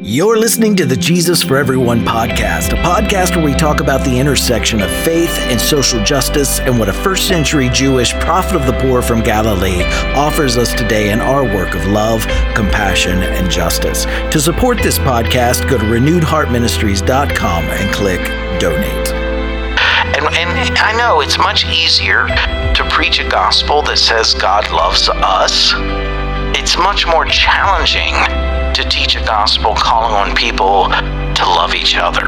You're 0.00 0.38
listening 0.38 0.76
to 0.76 0.86
the 0.86 0.96
Jesus 0.96 1.42
for 1.42 1.56
Everyone 1.56 2.04
podcast, 2.04 2.72
a 2.72 2.82
podcast 2.82 3.34
where 3.34 3.44
we 3.44 3.52
talk 3.52 3.80
about 3.80 4.04
the 4.04 4.18
intersection 4.18 4.80
of 4.80 4.90
faith 5.02 5.36
and 5.50 5.60
social 5.60 6.02
justice 6.04 6.60
and 6.60 6.78
what 6.78 6.88
a 6.88 6.92
first 6.92 7.26
century 7.26 7.68
Jewish 7.68 8.12
prophet 8.14 8.54
of 8.54 8.66
the 8.66 8.74
poor 8.74 9.02
from 9.02 9.22
Galilee 9.22 9.82
offers 10.14 10.56
us 10.56 10.72
today 10.72 11.10
in 11.10 11.20
our 11.20 11.42
work 11.42 11.74
of 11.74 11.84
love, 11.86 12.22
compassion, 12.54 13.22
and 13.22 13.50
justice. 13.50 14.04
To 14.04 14.40
support 14.40 14.78
this 14.78 14.98
podcast, 15.00 15.68
go 15.68 15.76
to 15.76 15.84
renewedheartministries.com 15.84 17.64
and 17.64 17.92
click 17.92 18.20
donate. 18.60 19.08
And, 20.16 20.26
and 20.26 20.78
I 20.78 20.96
know 20.96 21.20
it's 21.20 21.38
much 21.38 21.66
easier 21.66 22.28
to 22.28 22.88
preach 22.88 23.18
a 23.18 23.28
gospel 23.28 23.82
that 23.82 23.98
says 23.98 24.32
God 24.34 24.70
loves 24.70 25.08
us. 25.08 25.74
It's 26.54 26.76
much 26.76 27.06
more 27.06 27.26
challenging 27.26 28.14
to 28.74 28.88
teach 28.88 29.16
a 29.16 29.20
gospel 29.20 29.74
calling 29.74 30.14
on 30.14 30.34
people 30.34 30.84
to 30.88 31.44
love 31.44 31.74
each 31.74 31.94
other. 31.96 32.24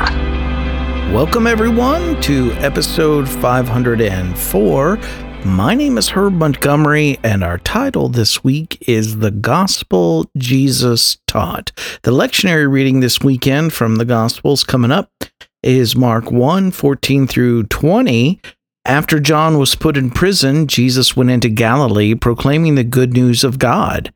Welcome, 1.13 1.47
everyone, 1.47 2.21
to 2.23 2.53
episode 2.59 3.29
504. 3.29 4.99
My 5.47 5.75
name 5.75 5.97
is 5.97 6.11
Herb 6.11 6.35
Montgomery, 6.35 7.19
and 7.23 7.43
our 7.43 7.59
title 7.59 8.11
this 8.11 8.45
week 8.45 8.77
is 8.87 9.19
The 9.19 9.31
Gospel 9.31 10.31
Jesus 10.37 11.17
Taught. 11.27 11.73
The 12.03 12.13
lectionary 12.13 12.71
reading 12.71 13.01
this 13.01 13.21
weekend 13.21 13.73
from 13.73 13.97
the 13.97 14.05
Gospels 14.05 14.65
coming 14.65 14.93
up 14.93 15.11
is 15.63 15.97
Mark 15.97 16.31
1 16.31 16.71
14 16.71 17.27
through 17.27 17.65
20. 17.65 18.41
After 18.85 19.21
John 19.21 19.59
was 19.59 19.75
put 19.75 19.97
in 19.97 20.11
prison, 20.11 20.67
Jesus 20.67 21.17
went 21.17 21.31
into 21.31 21.49
Galilee 21.49 22.15
proclaiming 22.15 22.75
the 22.75 22.85
good 22.85 23.13
news 23.13 23.45
of 23.45 23.59
God. 23.59 24.13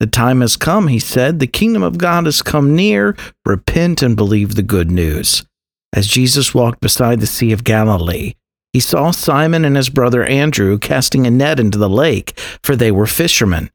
The 0.00 0.06
time 0.06 0.40
has 0.40 0.56
come, 0.56 0.88
he 0.88 0.98
said. 0.98 1.38
The 1.38 1.46
kingdom 1.46 1.82
of 1.82 1.98
God 1.98 2.26
has 2.26 2.42
come 2.42 2.74
near. 2.76 3.16
Repent 3.44 4.02
and 4.02 4.16
believe 4.16 4.54
the 4.54 4.62
good 4.62 4.90
news. 4.90 5.44
As 5.92 6.06
Jesus 6.06 6.54
walked 6.54 6.80
beside 6.80 7.20
the 7.20 7.26
Sea 7.26 7.52
of 7.52 7.64
Galilee, 7.64 8.34
he 8.72 8.80
saw 8.80 9.12
Simon 9.12 9.64
and 9.64 9.76
his 9.76 9.88
brother 9.88 10.24
Andrew 10.24 10.78
casting 10.78 11.26
a 11.26 11.30
net 11.30 11.60
into 11.60 11.78
the 11.78 11.88
lake, 11.88 12.38
for 12.62 12.74
they 12.74 12.90
were 12.90 13.06
fishermen. 13.06 13.70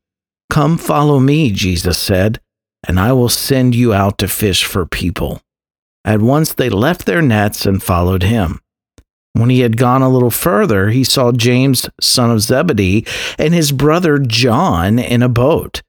Come 0.49 0.77
follow 0.77 1.19
me, 1.19 1.51
Jesus 1.51 1.97
said, 1.97 2.41
and 2.87 2.99
I 2.99 3.13
will 3.13 3.29
send 3.29 3.75
you 3.75 3.93
out 3.93 4.17
to 4.17 4.27
fish 4.27 4.65
for 4.65 4.85
people. 4.85 5.41
At 6.03 6.21
once 6.21 6.53
they 6.53 6.69
left 6.69 7.05
their 7.05 7.21
nets 7.21 7.65
and 7.65 7.81
followed 7.81 8.23
him. 8.23 8.59
When 9.39 9.49
he 9.49 9.61
had 9.61 9.77
gone 9.77 10.01
a 10.01 10.09
little 10.09 10.31
further, 10.31 10.89
he 10.89 11.03
saw 11.03 11.31
James, 11.31 11.89
son 11.99 12.29
of 12.31 12.41
Zebedee, 12.41 13.05
and 13.37 13.53
his 13.53 13.71
brother 13.71 14.19
John 14.19 14.99
in 14.99 15.23
a 15.23 15.29
boat 15.29 15.81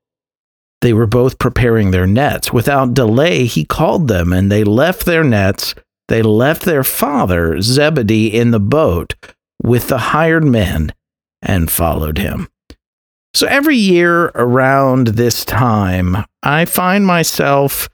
they 0.81 0.93
were 0.93 1.07
both 1.07 1.39
preparing 1.39 1.91
their 1.91 2.07
nets. 2.07 2.53
Without 2.53 2.95
delay, 2.95 3.45
he 3.45 3.65
called 3.65 4.09
them, 4.09 4.33
and 4.33 4.51
they 4.51 4.65
left 4.65 5.05
their 5.05 5.25
nets. 5.25 5.75
They 6.09 6.23
left 6.23 6.63
their 6.63 6.85
father, 6.85 7.61
Zebedee, 7.61 8.29
in 8.29 8.51
the 8.51 8.61
boat 8.61 9.15
with 9.63 9.89
the 9.89 9.99
hired 9.99 10.45
men 10.45 10.93
and 11.43 11.71
followed 11.71 12.19
him. 12.19 12.49
So 13.35 13.47
every 13.47 13.77
year 13.77 14.27
around 14.35 15.09
this 15.09 15.45
time, 15.45 16.25
I 16.43 16.65
find 16.65 17.07
myself, 17.07 17.89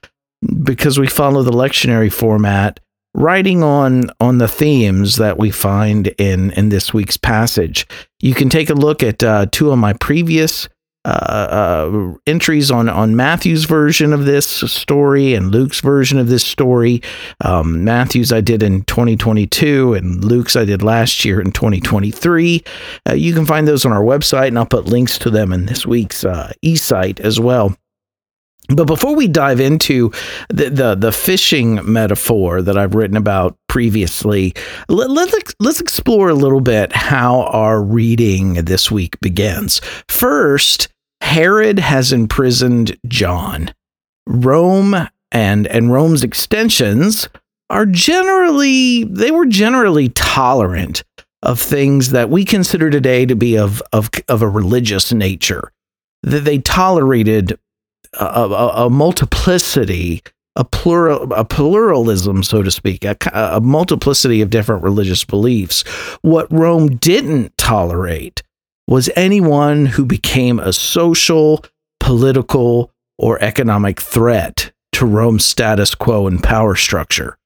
because 0.63 0.97
we 0.97 1.07
follow 1.07 1.43
the 1.43 1.51
lectionary 1.51 2.11
format, 2.11 2.79
writing 3.17 3.63
on 3.63 4.09
on 4.21 4.37
the 4.37 4.47
themes 4.47 5.15
that 5.17 5.37
we 5.37 5.51
find 5.51 6.07
in 6.19 6.51
in 6.51 6.69
this 6.69 6.93
week's 6.93 7.17
passage. 7.17 7.85
You 8.21 8.33
can 8.33 8.47
take 8.47 8.69
a 8.69 8.75
look 8.75 9.03
at 9.03 9.23
uh, 9.23 9.47
two 9.51 9.71
of 9.71 9.79
my 9.79 9.93
previous 9.93 10.69
uh, 11.03 11.09
uh, 11.09 12.13
entries 12.27 12.69
on 12.69 12.87
on 12.87 13.15
Matthew's 13.15 13.65
version 13.65 14.13
of 14.13 14.25
this 14.25 14.45
story 14.47 15.33
and 15.33 15.51
Luke's 15.51 15.81
version 15.81 16.19
of 16.19 16.27
this 16.27 16.45
story. 16.45 17.01
Um, 17.43 17.83
Matthew's 17.83 18.31
I 18.31 18.41
did 18.41 18.61
in 18.61 18.83
2022, 18.83 19.95
and 19.95 20.23
Luke's 20.23 20.55
I 20.55 20.65
did 20.65 20.83
last 20.83 21.25
year 21.25 21.41
in 21.41 21.51
2023. 21.51 22.63
Uh, 23.09 23.13
you 23.13 23.33
can 23.33 23.45
find 23.45 23.67
those 23.67 23.85
on 23.85 23.91
our 23.91 24.03
website, 24.03 24.49
and 24.49 24.59
I'll 24.59 24.65
put 24.65 24.85
links 24.85 25.17
to 25.19 25.29
them 25.29 25.51
in 25.51 25.65
this 25.65 25.87
week's 25.87 26.23
uh, 26.23 26.51
eSight 26.63 27.19
as 27.19 27.39
well. 27.39 27.75
But 28.67 28.85
before 28.85 29.15
we 29.15 29.27
dive 29.27 29.59
into 29.59 30.11
the, 30.49 30.69
the, 30.69 30.95
the 30.95 31.11
fishing 31.11 31.79
metaphor 31.89 32.61
that 32.61 32.77
I've 32.77 32.95
written 32.95 33.15
about 33.17 33.57
previously, 33.67 34.53
let, 34.89 35.09
let's 35.09 35.53
let's 35.59 35.79
explore 35.79 36.29
a 36.29 36.33
little 36.35 36.61
bit 36.61 36.91
how 36.93 37.43
our 37.43 37.81
reading 37.81 38.55
this 38.65 38.91
week 38.91 39.19
begins. 39.21 39.79
First, 40.09 40.89
Herod 41.21 41.79
has 41.79 42.11
imprisoned 42.11 42.97
John. 43.07 43.73
Rome 44.27 45.07
and 45.31 45.67
and 45.67 45.91
Rome's 45.91 46.23
extensions 46.23 47.29
are 47.69 47.85
generally 47.85 49.05
they 49.05 49.31
were 49.31 49.45
generally 49.45 50.09
tolerant 50.09 51.03
of 51.43 51.61
things 51.61 52.11
that 52.11 52.29
we 52.29 52.43
consider 52.43 52.89
today 52.89 53.25
to 53.25 53.35
be 53.35 53.57
of 53.57 53.81
of 53.93 54.09
of 54.27 54.41
a 54.41 54.49
religious 54.49 55.13
nature. 55.13 55.71
That 56.23 56.43
they 56.43 56.57
tolerated 56.57 57.57
a, 58.13 58.25
a, 58.25 58.85
a 58.85 58.89
multiplicity, 58.89 60.21
a 60.55 60.63
plural, 60.63 61.31
a 61.33 61.45
pluralism, 61.45 62.43
so 62.43 62.63
to 62.63 62.71
speak, 62.71 63.05
a, 63.05 63.17
a 63.33 63.61
multiplicity 63.61 64.41
of 64.41 64.49
different 64.49 64.83
religious 64.83 65.23
beliefs. 65.23 65.83
What 66.21 66.51
Rome 66.51 66.97
didn't 66.97 67.57
tolerate 67.57 68.41
was 68.87 69.09
anyone 69.15 69.85
who 69.85 70.05
became 70.05 70.59
a 70.59 70.73
social, 70.73 71.63
political, 71.99 72.91
or 73.17 73.41
economic 73.41 73.99
threat 73.99 74.71
to 74.93 75.05
Rome's 75.05 75.45
status 75.45 75.93
quo 75.95 76.27
and 76.27 76.41
power 76.41 76.75
structure. 76.75 77.37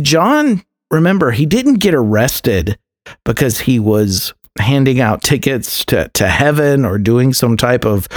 John, 0.00 0.62
remember, 0.90 1.32
he 1.32 1.46
didn't 1.46 1.76
get 1.76 1.94
arrested 1.94 2.78
because 3.24 3.60
he 3.60 3.78
was 3.78 4.34
handing 4.58 5.00
out 5.00 5.22
tickets 5.22 5.84
to, 5.86 6.08
to 6.14 6.28
heaven 6.28 6.84
or 6.84 6.98
doing 6.98 7.32
some 7.32 7.56
type 7.56 7.84
of 7.84 8.08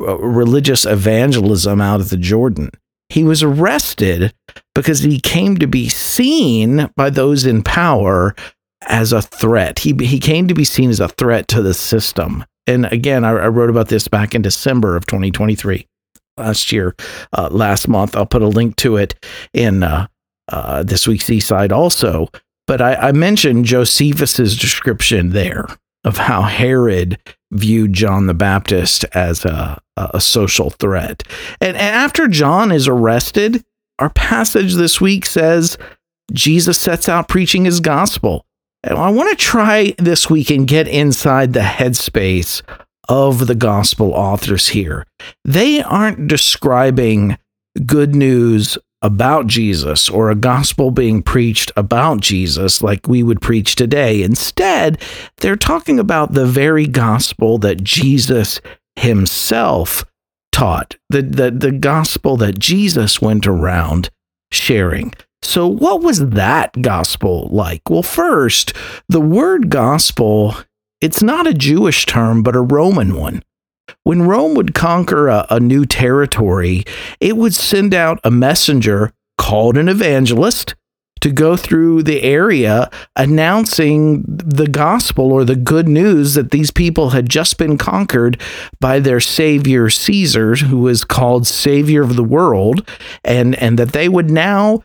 uh, 0.00 0.18
religious 0.18 0.86
evangelism 0.86 1.80
out 1.80 2.00
of 2.00 2.10
the 2.10 2.16
Jordan. 2.16 2.70
He 3.08 3.24
was 3.24 3.42
arrested 3.42 4.34
because 4.74 5.00
he 5.00 5.20
came 5.20 5.56
to 5.58 5.66
be 5.66 5.88
seen 5.88 6.90
by 6.96 7.10
those 7.10 7.46
in 7.46 7.62
power 7.62 8.34
as 8.82 9.12
a 9.12 9.22
threat. 9.22 9.78
He 9.80 9.94
he 10.00 10.20
came 10.20 10.46
to 10.48 10.54
be 10.54 10.64
seen 10.64 10.90
as 10.90 11.00
a 11.00 11.08
threat 11.08 11.48
to 11.48 11.62
the 11.62 11.74
system. 11.74 12.44
And 12.66 12.84
again, 12.86 13.24
I, 13.24 13.30
I 13.30 13.48
wrote 13.48 13.70
about 13.70 13.88
this 13.88 14.08
back 14.08 14.34
in 14.34 14.42
December 14.42 14.94
of 14.94 15.06
2023, 15.06 15.86
last 16.36 16.70
year, 16.70 16.94
uh, 17.32 17.48
last 17.50 17.88
month. 17.88 18.14
I'll 18.14 18.26
put 18.26 18.42
a 18.42 18.48
link 18.48 18.76
to 18.76 18.96
it 18.96 19.14
in 19.54 19.82
uh, 19.82 20.06
uh, 20.48 20.82
this 20.82 21.06
week's 21.06 21.26
eSight 21.26 21.72
also. 21.72 22.28
But 22.66 22.82
I, 22.82 22.94
I 22.96 23.12
mentioned 23.12 23.64
Josephus's 23.64 24.54
description 24.56 25.30
there 25.30 25.66
of 26.04 26.16
how 26.16 26.42
Herod 26.42 27.18
viewed 27.50 27.92
John 27.92 28.26
the 28.26 28.34
Baptist 28.34 29.04
as 29.14 29.44
a, 29.44 29.80
a 29.96 30.20
social 30.20 30.70
threat. 30.70 31.22
And, 31.60 31.76
and 31.76 31.94
after 31.94 32.28
John 32.28 32.70
is 32.70 32.86
arrested, 32.88 33.64
our 33.98 34.10
passage 34.10 34.74
this 34.74 35.00
week 35.00 35.26
says 35.26 35.78
Jesus 36.32 36.78
sets 36.78 37.08
out 37.08 37.28
preaching 37.28 37.64
his 37.64 37.80
gospel. 37.80 38.44
I 38.84 39.10
want 39.10 39.30
to 39.30 39.44
try 39.44 39.94
this 39.98 40.30
week 40.30 40.50
and 40.50 40.68
get 40.68 40.86
inside 40.86 41.52
the 41.52 41.60
headspace 41.60 42.62
of 43.08 43.46
the 43.46 43.54
gospel 43.54 44.12
authors 44.12 44.68
here. 44.68 45.04
They 45.44 45.82
aren't 45.82 46.28
describing 46.28 47.38
good 47.86 48.14
news 48.14 48.78
about 49.02 49.46
Jesus 49.46 50.08
or 50.10 50.30
a 50.30 50.34
gospel 50.34 50.90
being 50.90 51.22
preached 51.22 51.70
about 51.76 52.20
Jesus 52.20 52.82
like 52.82 53.06
we 53.06 53.22
would 53.22 53.40
preach 53.40 53.76
today. 53.76 54.22
Instead, 54.22 55.00
they're 55.38 55.56
talking 55.56 55.98
about 55.98 56.32
the 56.32 56.46
very 56.46 56.86
gospel 56.86 57.58
that 57.58 57.82
Jesus 57.84 58.60
himself 58.96 60.04
taught, 60.52 60.96
the, 61.08 61.22
the, 61.22 61.50
the 61.50 61.72
gospel 61.72 62.36
that 62.38 62.58
Jesus 62.58 63.20
went 63.22 63.46
around 63.46 64.10
sharing. 64.50 65.12
So, 65.42 65.68
what 65.68 66.02
was 66.02 66.30
that 66.30 66.82
gospel 66.82 67.48
like? 67.52 67.88
Well, 67.88 68.02
first, 68.02 68.72
the 69.08 69.20
word 69.20 69.70
gospel, 69.70 70.56
it's 71.00 71.22
not 71.22 71.46
a 71.46 71.54
Jewish 71.54 72.06
term, 72.06 72.42
but 72.42 72.56
a 72.56 72.60
Roman 72.60 73.14
one. 73.14 73.42
When 74.04 74.22
Rome 74.22 74.54
would 74.54 74.74
conquer 74.74 75.28
a, 75.28 75.46
a 75.50 75.60
new 75.60 75.84
territory, 75.84 76.84
it 77.20 77.36
would 77.36 77.54
send 77.54 77.94
out 77.94 78.20
a 78.24 78.30
messenger 78.30 79.12
called 79.36 79.76
an 79.76 79.88
evangelist 79.88 80.74
to 81.20 81.30
go 81.30 81.56
through 81.56 82.02
the 82.02 82.22
area 82.22 82.90
announcing 83.16 84.22
the 84.26 84.66
gospel 84.66 85.32
or 85.32 85.44
the 85.44 85.56
good 85.56 85.88
news 85.88 86.34
that 86.34 86.50
these 86.50 86.70
people 86.70 87.10
had 87.10 87.28
just 87.28 87.58
been 87.58 87.76
conquered 87.76 88.40
by 88.80 89.00
their 89.00 89.20
savior 89.20 89.90
Caesar 89.90 90.56
who 90.56 90.78
was 90.78 91.04
called 91.04 91.46
savior 91.46 92.02
of 92.02 92.16
the 92.16 92.24
world 92.24 92.88
and 93.24 93.54
and 93.56 93.78
that 93.78 93.92
they 93.92 94.08
would 94.08 94.30
now 94.30 94.82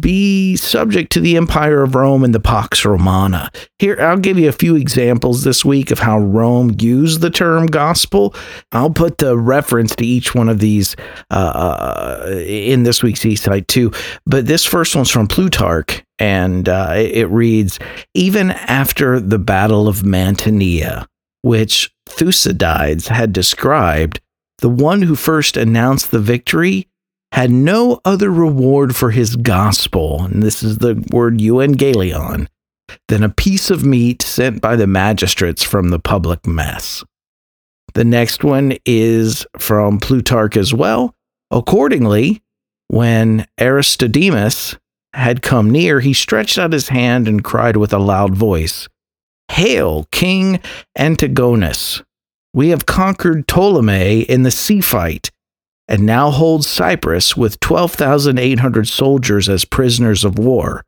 be 0.00 0.56
subject 0.56 1.12
to 1.12 1.20
the 1.20 1.36
empire 1.36 1.82
of 1.82 1.94
Rome 1.94 2.24
and 2.24 2.34
the 2.34 2.40
Pax 2.40 2.84
Romana. 2.84 3.50
Here, 3.78 3.96
I'll 4.00 4.18
give 4.18 4.38
you 4.38 4.48
a 4.48 4.52
few 4.52 4.74
examples 4.74 5.44
this 5.44 5.64
week 5.64 5.90
of 5.90 5.98
how 5.98 6.18
Rome 6.18 6.74
used 6.78 7.20
the 7.20 7.30
term 7.30 7.66
gospel. 7.66 8.34
I'll 8.72 8.90
put 8.90 9.18
the 9.18 9.38
reference 9.38 9.94
to 9.96 10.06
each 10.06 10.34
one 10.34 10.48
of 10.48 10.58
these 10.58 10.96
uh, 11.30 11.34
uh 11.34 12.42
in 12.46 12.82
this 12.82 13.02
week's 13.02 13.20
eSight 13.20 13.68
too. 13.68 13.92
But 14.26 14.46
this 14.46 14.64
first 14.64 14.96
one's 14.96 15.10
from 15.10 15.28
Plutarch, 15.28 16.02
and 16.18 16.68
uh, 16.68 16.94
it 16.96 17.28
reads 17.30 17.78
Even 18.14 18.50
after 18.50 19.20
the 19.20 19.38
Battle 19.38 19.88
of 19.88 20.02
Mantinea, 20.02 21.06
which 21.42 21.92
Thucydides 22.06 23.08
had 23.08 23.32
described, 23.32 24.20
the 24.58 24.68
one 24.68 25.02
who 25.02 25.14
first 25.14 25.56
announced 25.56 26.10
the 26.10 26.18
victory 26.18 26.88
had 27.36 27.50
no 27.50 28.00
other 28.06 28.30
reward 28.30 28.96
for 28.96 29.10
his 29.10 29.36
gospel, 29.36 30.22
and 30.22 30.42
this 30.42 30.62
is 30.62 30.78
the 30.78 30.94
word 31.10 31.36
euangelion, 31.36 32.48
than 33.08 33.22
a 33.22 33.28
piece 33.28 33.68
of 33.68 33.84
meat 33.84 34.22
sent 34.22 34.62
by 34.62 34.74
the 34.74 34.86
magistrates 34.86 35.62
from 35.62 35.90
the 35.90 35.98
public 35.98 36.46
mess. 36.46 37.04
The 37.92 38.04
next 38.04 38.42
one 38.42 38.78
is 38.86 39.46
from 39.58 39.98
Plutarch 39.98 40.56
as 40.56 40.72
well. 40.72 41.14
Accordingly, 41.50 42.40
when 42.88 43.46
Aristodemus 43.60 44.78
had 45.12 45.42
come 45.42 45.70
near, 45.70 46.00
he 46.00 46.14
stretched 46.14 46.56
out 46.56 46.72
his 46.72 46.88
hand 46.88 47.28
and 47.28 47.44
cried 47.44 47.76
with 47.76 47.92
a 47.92 47.98
loud 47.98 48.34
voice, 48.34 48.88
Hail, 49.52 50.04
King 50.10 50.58
Antigonus! 50.96 52.02
We 52.54 52.70
have 52.70 52.86
conquered 52.86 53.46
Ptolemy 53.46 54.22
in 54.22 54.42
the 54.42 54.50
sea 54.50 54.80
fight 54.80 55.30
and 55.88 56.04
now 56.04 56.30
holds 56.30 56.66
Cyprus 56.66 57.36
with 57.36 57.60
12,800 57.60 58.88
soldiers 58.88 59.48
as 59.48 59.64
prisoners 59.64 60.24
of 60.24 60.38
war. 60.38 60.84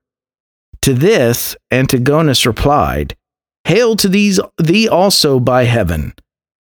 To 0.83 0.95
this, 0.95 1.57
Antigonus 1.71 2.47
replied, 2.47 3.17
Hail 3.65 3.97
to 3.97 4.09
these, 4.09 4.41
thee 4.57 4.89
also 4.89 5.41
by 5.41 5.65
heaven. 5.65 6.15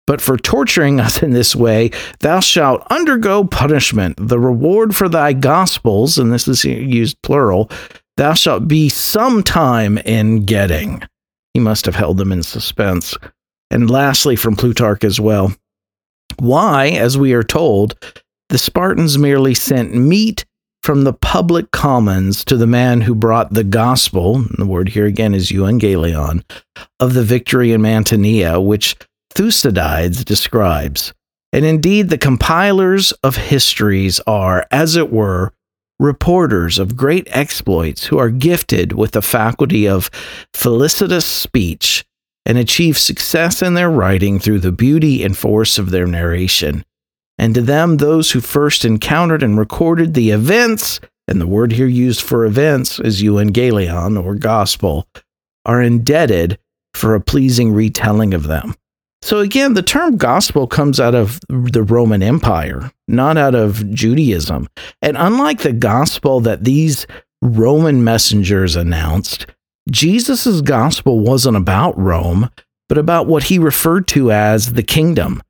But 0.07 0.21
for 0.21 0.37
torturing 0.37 0.99
us 0.99 1.23
in 1.23 1.31
this 1.31 1.55
way, 1.55 1.91
thou 2.19 2.39
shalt 2.39 2.85
undergo 2.89 3.43
punishment. 3.43 4.17
The 4.19 4.39
reward 4.39 4.95
for 4.95 5.07
thy 5.07 5.33
gospels, 5.33 6.17
and 6.17 6.31
this 6.31 6.47
is 6.47 6.65
used 6.65 7.21
plural, 7.21 7.69
thou 8.17 8.33
shalt 8.33 8.67
be 8.67 8.89
some 8.89 9.43
time 9.43 9.97
in 9.99 10.43
getting. 10.45 11.01
He 11.53 11.59
must 11.59 11.85
have 11.85 11.95
held 11.95 12.17
them 12.17 12.31
in 12.31 12.43
suspense. 12.43 13.15
And 13.69 13.89
lastly, 13.89 14.35
from 14.35 14.55
Plutarch 14.55 15.03
as 15.03 15.19
well. 15.19 15.53
Why, 16.37 16.87
as 16.89 17.17
we 17.17 17.33
are 17.33 17.43
told, 17.43 17.95
the 18.51 18.57
Spartans 18.57 19.17
merely 19.17 19.53
sent 19.53 19.95
meat 19.95 20.43
from 20.83 21.05
the 21.05 21.13
public 21.13 21.71
commons 21.71 22.43
to 22.43 22.57
the 22.57 22.67
man 22.67 22.99
who 22.99 23.15
brought 23.15 23.53
the 23.53 23.63
gospel, 23.63 24.43
the 24.57 24.65
word 24.65 24.89
here 24.89 25.05
again 25.05 25.33
is 25.33 25.53
euangelion, 25.53 26.43
of 26.99 27.13
the 27.13 27.23
victory 27.23 27.71
in 27.71 27.81
Mantinea, 27.81 28.61
which 28.61 28.97
Thucydides 29.33 30.25
describes. 30.25 31.13
And 31.53 31.63
indeed, 31.63 32.09
the 32.09 32.17
compilers 32.17 33.13
of 33.23 33.37
histories 33.37 34.19
are, 34.27 34.67
as 34.69 34.97
it 34.97 35.13
were, 35.13 35.53
reporters 35.97 36.77
of 36.77 36.97
great 36.97 37.29
exploits 37.31 38.07
who 38.07 38.17
are 38.17 38.29
gifted 38.29 38.91
with 38.91 39.11
the 39.11 39.21
faculty 39.21 39.87
of 39.87 40.11
felicitous 40.53 41.25
speech 41.25 42.03
and 42.45 42.57
achieve 42.57 42.97
success 42.97 43.61
in 43.61 43.75
their 43.75 43.89
writing 43.89 44.39
through 44.39 44.59
the 44.59 44.73
beauty 44.73 45.23
and 45.23 45.37
force 45.37 45.79
of 45.79 45.91
their 45.91 46.05
narration 46.05 46.83
and 47.41 47.55
to 47.55 47.61
them, 47.61 47.97
those 47.97 48.29
who 48.29 48.39
first 48.39 48.85
encountered 48.85 49.41
and 49.41 49.57
recorded 49.57 50.13
the 50.13 50.29
events, 50.29 50.99
and 51.27 51.41
the 51.41 51.47
word 51.47 51.71
here 51.71 51.87
used 51.87 52.21
for 52.21 52.45
events 52.45 52.99
is 52.99 53.23
euangelion 53.23 54.23
or 54.23 54.35
gospel, 54.35 55.07
are 55.65 55.81
indebted 55.81 56.59
for 56.93 57.15
a 57.15 57.19
pleasing 57.19 57.73
retelling 57.73 58.35
of 58.35 58.43
them. 58.43 58.75
So 59.23 59.39
again, 59.39 59.73
the 59.73 59.81
term 59.81 60.17
gospel 60.17 60.67
comes 60.67 60.99
out 60.99 61.15
of 61.15 61.39
the 61.49 61.81
Roman 61.81 62.21
Empire, 62.21 62.91
not 63.07 63.37
out 63.37 63.55
of 63.55 63.89
Judaism. 63.89 64.69
And 65.01 65.17
unlike 65.17 65.61
the 65.61 65.73
gospel 65.73 66.41
that 66.41 66.63
these 66.63 67.07
Roman 67.41 68.03
messengers 68.03 68.75
announced, 68.75 69.47
Jesus' 69.89 70.61
gospel 70.61 71.19
wasn't 71.19 71.57
about 71.57 71.97
Rome, 71.97 72.51
but 72.87 72.99
about 72.99 73.25
what 73.25 73.45
he 73.45 73.57
referred 73.57 74.07
to 74.09 74.31
as 74.31 74.73
the 74.73 74.83
kingdom 74.83 75.41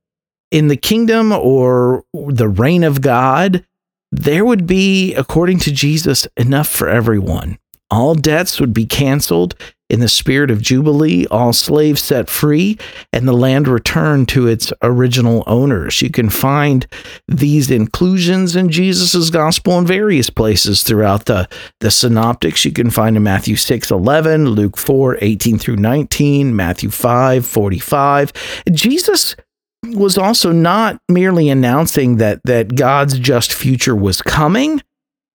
in 0.51 0.67
the 0.67 0.77
kingdom 0.77 1.31
or 1.31 2.03
the 2.13 2.49
reign 2.49 2.83
of 2.83 3.01
God, 3.01 3.65
there 4.11 4.45
would 4.45 4.67
be, 4.67 5.15
according 5.15 5.59
to 5.59 5.71
Jesus, 5.71 6.27
enough 6.35 6.67
for 6.67 6.89
everyone. 6.89 7.57
All 7.89 8.15
debts 8.15 8.59
would 8.59 8.73
be 8.73 8.85
canceled 8.85 9.55
in 9.89 9.99
the 9.99 10.07
spirit 10.07 10.49
of 10.49 10.61
Jubilee, 10.61 11.27
all 11.27 11.51
slaves 11.51 12.01
set 12.01 12.29
free, 12.29 12.77
and 13.11 13.27
the 13.27 13.33
land 13.33 13.67
returned 13.67 14.29
to 14.29 14.47
its 14.47 14.71
original 14.81 15.43
owners. 15.47 16.01
You 16.01 16.09
can 16.09 16.29
find 16.29 16.87
these 17.27 17.69
inclusions 17.69 18.55
in 18.55 18.69
Jesus' 18.69 19.29
gospel 19.29 19.77
in 19.77 19.85
various 19.85 20.29
places 20.29 20.83
throughout 20.83 21.25
the, 21.25 21.49
the 21.81 21.91
synoptics. 21.91 22.63
You 22.63 22.71
can 22.71 22.89
find 22.89 23.17
in 23.17 23.23
Matthew 23.23 23.57
6 23.57 23.91
11, 23.91 24.47
Luke 24.51 24.77
4 24.77 25.17
18 25.19 25.59
through 25.59 25.75
19, 25.75 26.55
Matthew 26.55 26.89
5 26.89 27.45
45. 27.45 28.31
Jesus 28.71 29.35
was 29.83 30.17
also 30.17 30.51
not 30.51 30.99
merely 31.09 31.49
announcing 31.49 32.17
that 32.17 32.41
that 32.45 32.75
God's 32.75 33.17
just 33.17 33.53
future 33.53 33.95
was 33.95 34.21
coming. 34.21 34.81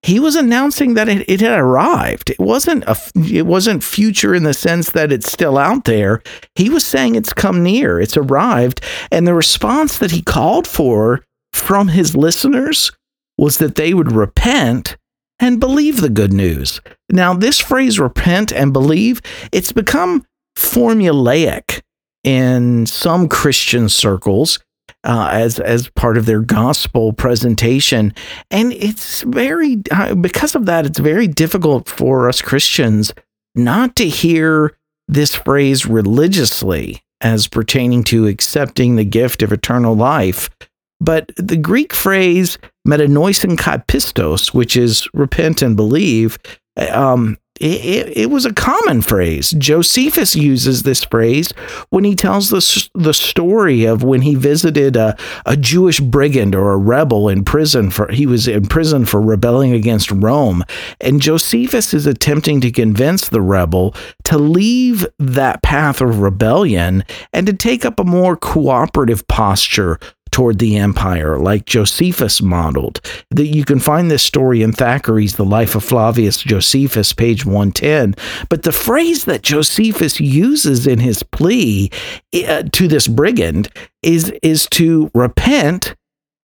He 0.02 0.20
was 0.20 0.36
announcing 0.36 0.94
that 0.94 1.08
it, 1.08 1.28
it 1.28 1.40
had 1.40 1.58
arrived. 1.58 2.30
It 2.30 2.38
wasn't 2.38 2.84
a 2.84 2.96
it 3.16 3.46
wasn't 3.46 3.82
future 3.82 4.34
in 4.34 4.44
the 4.44 4.54
sense 4.54 4.90
that 4.90 5.10
it's 5.10 5.30
still 5.30 5.58
out 5.58 5.84
there. 5.84 6.22
He 6.54 6.70
was 6.70 6.86
saying 6.86 7.14
it's 7.16 7.32
come 7.32 7.62
near, 7.62 8.00
it's 8.00 8.16
arrived, 8.16 8.80
and 9.10 9.26
the 9.26 9.34
response 9.34 9.98
that 9.98 10.12
he 10.12 10.22
called 10.22 10.66
for 10.66 11.24
from 11.52 11.88
his 11.88 12.16
listeners 12.16 12.92
was 13.38 13.58
that 13.58 13.74
they 13.74 13.94
would 13.94 14.12
repent 14.12 14.96
and 15.38 15.60
believe 15.60 16.00
the 16.00 16.08
good 16.08 16.32
news. 16.32 16.80
Now, 17.10 17.34
this 17.34 17.60
phrase 17.60 17.98
repent 17.98 18.52
and 18.52 18.72
believe, 18.72 19.20
it's 19.52 19.72
become 19.72 20.24
formulaic 20.56 21.75
in 22.26 22.84
some 22.86 23.28
Christian 23.28 23.88
circles 23.88 24.58
uh, 25.04 25.28
as 25.30 25.60
as 25.60 25.88
part 25.90 26.18
of 26.18 26.26
their 26.26 26.40
gospel 26.40 27.12
presentation, 27.12 28.12
and 28.50 28.72
it's 28.72 29.22
very 29.22 29.80
uh, 29.92 30.14
because 30.16 30.54
of 30.54 30.66
that, 30.66 30.84
it's 30.84 30.98
very 30.98 31.28
difficult 31.28 31.88
for 31.88 32.28
us 32.28 32.42
Christians 32.42 33.14
not 33.54 33.94
to 33.96 34.08
hear 34.08 34.76
this 35.08 35.34
phrase 35.34 35.86
religiously 35.86 37.00
as 37.20 37.46
pertaining 37.46 38.02
to 38.04 38.26
accepting 38.26 38.96
the 38.96 39.04
gift 39.04 39.42
of 39.42 39.52
eternal 39.52 39.94
life. 39.94 40.50
But 41.00 41.30
the 41.36 41.56
Greek 41.56 41.94
phrase 41.94 42.58
metanoisen 42.86 43.56
kai 43.56 43.78
pistos, 43.78 44.52
which 44.52 44.76
is 44.76 45.08
repent 45.14 45.62
and 45.62 45.76
believe, 45.76 46.38
um, 46.90 47.38
it, 47.60 48.16
it, 48.16 48.30
was 48.30 48.44
a 48.44 48.52
common 48.52 49.02
phrase. 49.02 49.50
Josephus 49.58 50.34
uses 50.34 50.82
this 50.82 51.04
phrase 51.04 51.52
when 51.90 52.04
he 52.04 52.14
tells 52.14 52.50
the, 52.50 52.88
the 52.94 53.14
story 53.14 53.84
of 53.84 54.02
when 54.02 54.22
he 54.22 54.34
visited 54.34 54.96
a, 54.96 55.16
a 55.44 55.56
Jewish 55.56 56.00
brigand 56.00 56.54
or 56.54 56.72
a 56.72 56.76
rebel 56.76 57.28
in 57.28 57.44
prison 57.44 57.90
for 57.90 58.10
he 58.12 58.26
was 58.26 58.48
in 58.48 58.66
prison 58.66 59.04
for 59.04 59.20
rebelling 59.20 59.72
against 59.72 60.10
Rome. 60.10 60.64
And 61.00 61.20
Josephus 61.20 61.94
is 61.94 62.06
attempting 62.06 62.60
to 62.60 62.70
convince 62.70 63.28
the 63.28 63.42
rebel 63.42 63.94
to 64.24 64.38
leave 64.38 65.06
that 65.18 65.62
path 65.62 66.00
of 66.00 66.20
rebellion 66.20 67.04
and 67.32 67.46
to 67.46 67.52
take 67.52 67.84
up 67.84 67.98
a 68.00 68.04
more 68.04 68.36
cooperative 68.36 69.26
posture 69.28 69.98
toward 70.36 70.58
the 70.58 70.76
empire, 70.76 71.38
like 71.38 71.64
Josephus 71.64 72.42
modeled. 72.42 73.00
That 73.30 73.46
you 73.46 73.64
can 73.64 73.80
find 73.80 74.10
this 74.10 74.22
story 74.22 74.60
in 74.60 74.70
Thackeray's 74.70 75.36
The 75.36 75.46
Life 75.46 75.74
of 75.74 75.82
Flavius 75.82 76.42
Josephus, 76.42 77.14
page 77.14 77.46
110. 77.46 78.14
But 78.50 78.62
the 78.62 78.70
phrase 78.70 79.24
that 79.24 79.40
Josephus 79.40 80.20
uses 80.20 80.86
in 80.86 80.98
his 80.98 81.22
plea 81.22 81.90
uh, 82.46 82.64
to 82.70 82.86
this 82.86 83.08
brigand 83.08 83.70
is, 84.02 84.30
is 84.42 84.68
to 84.72 85.10
repent 85.14 85.94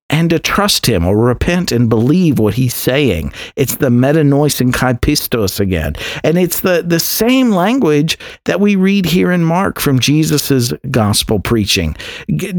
and 0.09 0.29
to 0.29 0.39
trust 0.39 0.85
him 0.85 1.05
or 1.05 1.17
repent 1.17 1.71
and 1.71 1.89
believe 1.89 2.37
what 2.37 2.53
he's 2.53 2.75
saying. 2.75 3.33
It's 3.55 3.77
the 3.77 3.89
metanois 3.89 4.61
and 4.61 4.73
kaipistos 4.73 5.59
again. 5.59 5.95
And 6.23 6.37
it's 6.37 6.59
the, 6.59 6.83
the 6.85 6.99
same 6.99 7.51
language 7.51 8.17
that 8.45 8.59
we 8.59 8.75
read 8.75 9.05
here 9.05 9.31
in 9.31 9.43
Mark 9.43 9.79
from 9.79 9.99
Jesus's 9.99 10.73
gospel 10.91 11.39
preaching. 11.39 11.95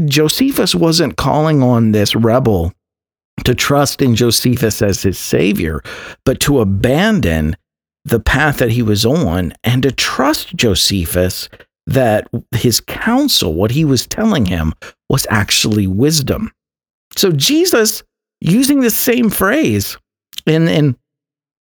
Josephus 0.05 0.75
wasn't 0.75 1.17
calling 1.17 1.63
on 1.63 1.91
this 1.91 2.15
rebel 2.15 2.73
to 3.43 3.55
trust 3.55 4.01
in 4.01 4.15
Josephus 4.15 4.81
as 4.81 5.03
his 5.03 5.17
savior, 5.17 5.81
but 6.25 6.39
to 6.41 6.59
abandon 6.59 7.55
the 8.03 8.19
path 8.19 8.57
that 8.57 8.71
he 8.71 8.81
was 8.81 9.05
on 9.05 9.53
and 9.63 9.83
to 9.83 9.91
trust 9.91 10.55
Josephus 10.55 11.49
that 11.87 12.27
his 12.51 12.79
counsel, 12.79 13.53
what 13.53 13.71
he 13.71 13.85
was 13.85 14.07
telling 14.07 14.45
him, 14.45 14.73
was 15.09 15.27
actually 15.29 15.87
wisdom. 15.87 16.51
So 17.17 17.31
Jesus 17.31 18.03
using 18.41 18.81
the 18.81 18.89
same 18.89 19.29
phrase 19.29 19.97
in 20.45 20.67
in 20.67 20.95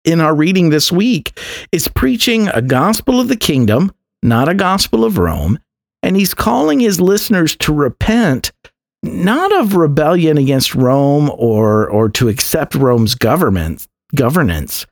in 0.04 0.20
our 0.20 0.36
reading 0.36 0.70
this 0.70 0.92
week 0.92 1.38
is 1.72 1.88
preaching 1.88 2.48
a 2.50 2.62
gospel 2.62 3.20
of 3.20 3.28
the 3.28 3.36
kingdom, 3.36 3.92
not 4.24 4.50
a 4.50 4.56
gospel 4.56 5.06
of 5.06 5.18
Rome. 5.18 5.60
And 6.04 6.16
he's 6.16 6.34
calling 6.34 6.80
his 6.80 7.00
listeners 7.00 7.56
to 7.58 7.74
repent, 7.74 8.52
not 9.04 9.54
of 9.54 9.76
rebellion 9.76 10.40
against 10.40 10.74
Rome 10.74 11.30
or, 11.36 11.88
or 11.88 12.10
to 12.10 12.30
accept 12.30 12.74
Rome's 12.74 13.14
government, 13.14 13.88
governance, 14.16 14.88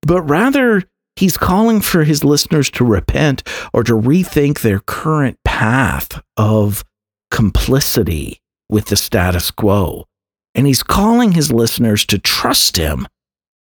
but 0.00 0.22
rather 0.22 0.82
he's 1.16 1.36
calling 1.36 1.82
for 1.82 2.04
his 2.04 2.24
listeners 2.24 2.70
to 2.70 2.84
repent 2.86 3.42
or 3.74 3.84
to 3.84 3.92
rethink 3.92 4.62
their 4.62 4.80
current 4.80 5.38
path 5.44 6.22
of 6.38 6.82
complicity 7.30 8.40
with 8.68 8.86
the 8.86 8.96
status 8.96 9.50
quo. 9.50 10.06
And 10.54 10.66
he's 10.66 10.82
calling 10.82 11.32
his 11.32 11.52
listeners 11.52 12.04
to 12.06 12.18
trust 12.18 12.76
him, 12.76 13.06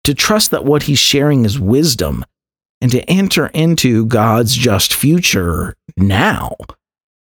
to 0.04 0.14
trust 0.14 0.52
that 0.52 0.66
what 0.66 0.84
he's 0.84 1.00
sharing 1.00 1.46
is 1.46 1.60
wisdom, 1.60 2.26
and 2.82 2.92
to 2.92 3.10
enter 3.10 3.48
into 3.48 4.06
God's 4.06 4.56
just 4.56 4.94
future 4.94 5.76
now. 5.98 6.56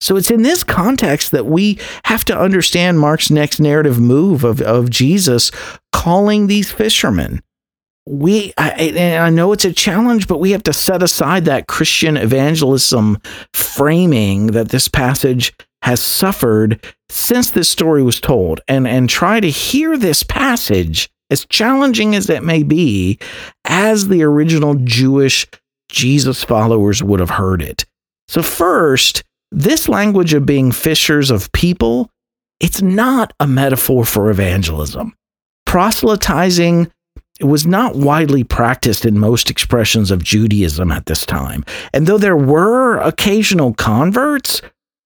So 0.00 0.16
it's 0.16 0.30
in 0.30 0.42
this 0.42 0.64
context 0.64 1.30
that 1.32 1.46
we 1.46 1.78
have 2.04 2.24
to 2.26 2.38
understand 2.38 3.00
Mark's 3.00 3.30
next 3.30 3.60
narrative 3.60 3.98
move 3.98 4.44
of, 4.44 4.62
of 4.62 4.88
Jesus 4.88 5.50
calling 5.92 6.46
these 6.46 6.70
fishermen. 6.70 7.42
We, 8.06 8.54
I, 8.56 9.18
I 9.20 9.30
know 9.30 9.52
it's 9.52 9.66
a 9.66 9.72
challenge, 9.72 10.26
but 10.26 10.40
we 10.40 10.52
have 10.52 10.62
to 10.62 10.72
set 10.72 11.02
aside 11.02 11.44
that 11.44 11.66
Christian 11.66 12.16
evangelism 12.16 13.18
framing 13.52 14.48
that 14.48 14.70
this 14.70 14.88
passage 14.88 15.52
has 15.82 16.00
suffered 16.02 16.84
since 17.08 17.50
this 17.50 17.68
story 17.68 18.02
was 18.02 18.20
told 18.20 18.60
and, 18.68 18.86
and 18.86 19.08
try 19.08 19.40
to 19.40 19.50
hear 19.50 19.96
this 19.96 20.22
passage, 20.22 21.10
as 21.30 21.46
challenging 21.46 22.14
as 22.14 22.28
it 22.28 22.42
may 22.42 22.62
be, 22.62 23.18
as 23.64 24.08
the 24.08 24.22
original 24.22 24.74
Jewish 24.74 25.46
Jesus 25.90 26.44
followers 26.44 27.02
would 27.02 27.20
have 27.20 27.30
heard 27.30 27.62
it. 27.62 27.84
So, 28.28 28.42
first, 28.42 29.24
this 29.50 29.88
language 29.88 30.34
of 30.34 30.46
being 30.46 30.70
fishers 30.70 31.30
of 31.30 31.50
people, 31.52 32.10
it's 32.60 32.82
not 32.82 33.32
a 33.40 33.46
metaphor 33.46 34.04
for 34.04 34.30
evangelism. 34.30 35.14
Proselytizing 35.66 36.90
was 37.40 37.66
not 37.66 37.96
widely 37.96 38.44
practiced 38.44 39.04
in 39.04 39.18
most 39.18 39.50
expressions 39.50 40.10
of 40.10 40.22
Judaism 40.22 40.92
at 40.92 41.06
this 41.06 41.24
time. 41.24 41.64
And 41.92 42.06
though 42.06 42.18
there 42.18 42.36
were 42.36 42.98
occasional 42.98 43.72
converts, 43.74 44.60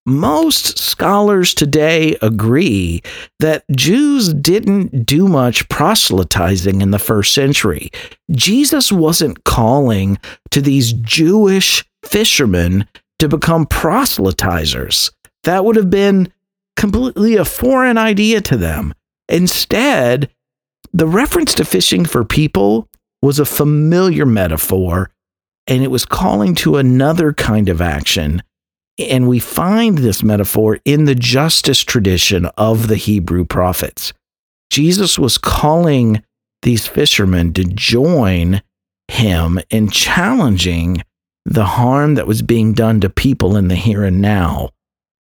most 0.07 0.79
scholars 0.79 1.55
today 1.55 2.17
agree 2.21 3.03
that 3.39 3.65
Jews 3.71 4.35
didn't 4.35 5.07
do 5.07 5.29
much 5.29 5.69
proselytizing 5.69 6.81
in 6.81 6.91
the 6.91 6.99
first 6.99 7.33
century. 7.33 7.91
Jesus 8.31 8.93
wasn't 8.93 9.45
calling 9.45 10.19
to 10.51 10.61
these 10.61 10.93
Jewish 10.93 11.85
fishermen 12.05 12.87
to 13.19 13.29
become 13.29 13.67
proselytizers. 13.67 15.11
That 15.45 15.65
would 15.65 15.77
have 15.77 15.91
been 15.91 16.33
completely 16.77 17.37
a 17.37 17.45
foreign 17.45 17.97
idea 17.97 18.41
to 18.43 18.57
them. 18.57 18.95
Instead, 19.29 20.31
the 20.93 21.07
reference 21.07 21.55
to 21.55 21.65
fishing 21.65 22.05
for 22.05 22.25
people 22.25 22.89
was 23.23 23.39
a 23.39 23.47
familiar 23.47 24.27
metaphor, 24.27 25.11
and 25.67 25.83
it 25.83 25.91
was 25.91 26.05
calling 26.05 26.55
to 26.57 26.77
another 26.77 27.33
kind 27.33 27.71
of 27.71 27.81
action 27.81 28.43
and 28.99 29.29
we 29.29 29.39
find 29.39 29.99
this 29.99 30.23
metaphor 30.23 30.79
in 30.85 31.05
the 31.05 31.15
justice 31.15 31.81
tradition 31.81 32.47
of 32.57 32.89
the 32.89 32.97
Hebrew 32.97 33.45
prophets. 33.45 34.13
Jesus 34.71 35.19
was 35.19 35.39
calling 35.39 36.23
these 36.63 36.87
fishermen 36.87 37.53
to 37.55 37.65
join 37.65 38.63
him 39.09 39.61
in 39.71 39.89
challenging 39.89 41.03
the 41.45 41.65
harm 41.65 42.15
that 42.15 42.27
was 42.27 42.43
being 42.43 42.73
done 42.73 43.01
to 43.01 43.11
people 43.11 43.57
in 43.57 43.69
the 43.69 43.75
here 43.75 44.05
and 44.05 44.21
now. 44.21 44.71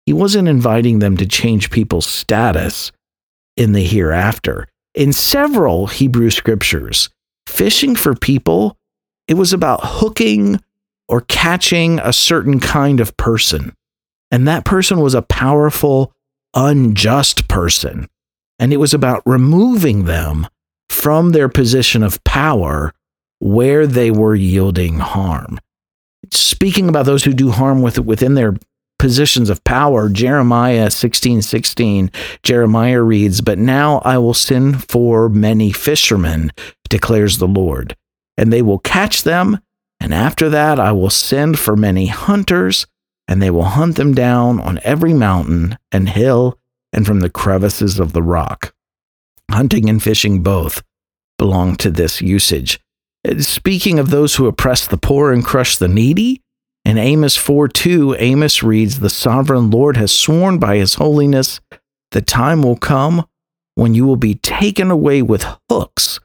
He 0.06 0.12
wasn't 0.12 0.48
inviting 0.48 0.98
them 0.98 1.16
to 1.16 1.26
change 1.26 1.70
people's 1.70 2.06
status 2.06 2.92
in 3.56 3.72
the 3.72 3.84
hereafter. 3.84 4.68
In 4.94 5.12
several 5.12 5.86
Hebrew 5.86 6.30
scriptures, 6.30 7.08
fishing 7.46 7.96
for 7.96 8.14
people, 8.14 8.76
it 9.26 9.34
was 9.34 9.52
about 9.52 9.80
hooking 9.82 10.60
or 11.08 11.20
catching 11.22 11.98
a 12.00 12.12
certain 12.12 12.60
kind 12.60 13.00
of 13.00 13.16
person. 13.16 13.74
And 14.30 14.48
that 14.48 14.64
person 14.64 15.00
was 15.00 15.14
a 15.14 15.22
powerful, 15.22 16.12
unjust 16.54 17.48
person. 17.48 18.08
And 18.58 18.72
it 18.72 18.78
was 18.78 18.94
about 18.94 19.22
removing 19.26 20.04
them 20.04 20.46
from 20.88 21.32
their 21.32 21.48
position 21.48 22.02
of 22.02 22.22
power 22.24 22.92
where 23.40 23.86
they 23.86 24.10
were 24.10 24.34
yielding 24.34 24.98
harm. 24.98 25.58
Speaking 26.30 26.88
about 26.88 27.06
those 27.06 27.24
who 27.24 27.32
do 27.32 27.50
harm 27.50 27.82
with, 27.82 27.98
within 27.98 28.34
their 28.34 28.54
positions 28.98 29.50
of 29.50 29.64
power, 29.64 30.08
Jeremiah 30.08 30.90
16 30.90 31.42
16, 31.42 32.10
Jeremiah 32.44 33.02
reads, 33.02 33.40
But 33.40 33.58
now 33.58 33.98
I 34.04 34.18
will 34.18 34.32
send 34.32 34.88
for 34.88 35.28
many 35.28 35.72
fishermen, 35.72 36.52
declares 36.88 37.38
the 37.38 37.48
Lord, 37.48 37.96
and 38.38 38.52
they 38.52 38.62
will 38.62 38.78
catch 38.78 39.24
them 39.24 39.58
and 40.02 40.12
after 40.12 40.50
that, 40.50 40.80
I 40.80 40.90
will 40.90 41.10
send 41.10 41.60
for 41.60 41.76
many 41.76 42.06
hunters, 42.06 42.88
and 43.28 43.40
they 43.40 43.50
will 43.50 43.62
hunt 43.62 43.94
them 43.94 44.14
down 44.14 44.58
on 44.58 44.80
every 44.82 45.14
mountain 45.14 45.78
and 45.92 46.08
hill 46.08 46.58
and 46.92 47.06
from 47.06 47.20
the 47.20 47.30
crevices 47.30 48.00
of 48.00 48.12
the 48.12 48.22
rock. 48.22 48.74
Hunting 49.48 49.88
and 49.88 50.02
fishing 50.02 50.42
both 50.42 50.82
belong 51.38 51.76
to 51.76 51.90
this 51.92 52.20
usage. 52.20 52.80
Uh, 53.26 53.38
speaking 53.38 54.00
of 54.00 54.10
those 54.10 54.34
who 54.34 54.48
oppress 54.48 54.88
the 54.88 54.96
poor 54.96 55.30
and 55.30 55.44
crush 55.44 55.76
the 55.76 55.86
needy, 55.86 56.42
in 56.84 56.98
Amos 56.98 57.36
4 57.36 57.68
2, 57.68 58.16
Amos 58.18 58.60
reads, 58.64 58.98
The 58.98 59.08
sovereign 59.08 59.70
Lord 59.70 59.96
has 59.96 60.10
sworn 60.10 60.58
by 60.58 60.78
his 60.78 60.94
holiness, 60.94 61.60
the 62.10 62.22
time 62.22 62.64
will 62.64 62.76
come 62.76 63.24
when 63.76 63.94
you 63.94 64.04
will 64.04 64.16
be 64.16 64.34
taken 64.34 64.90
away 64.90 65.22
with 65.22 65.46
hooks, 65.70 66.18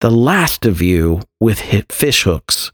the 0.00 0.12
last 0.12 0.64
of 0.64 0.80
you 0.80 1.22
with 1.40 1.60
fish 1.90 2.22
hooks. 2.22 2.70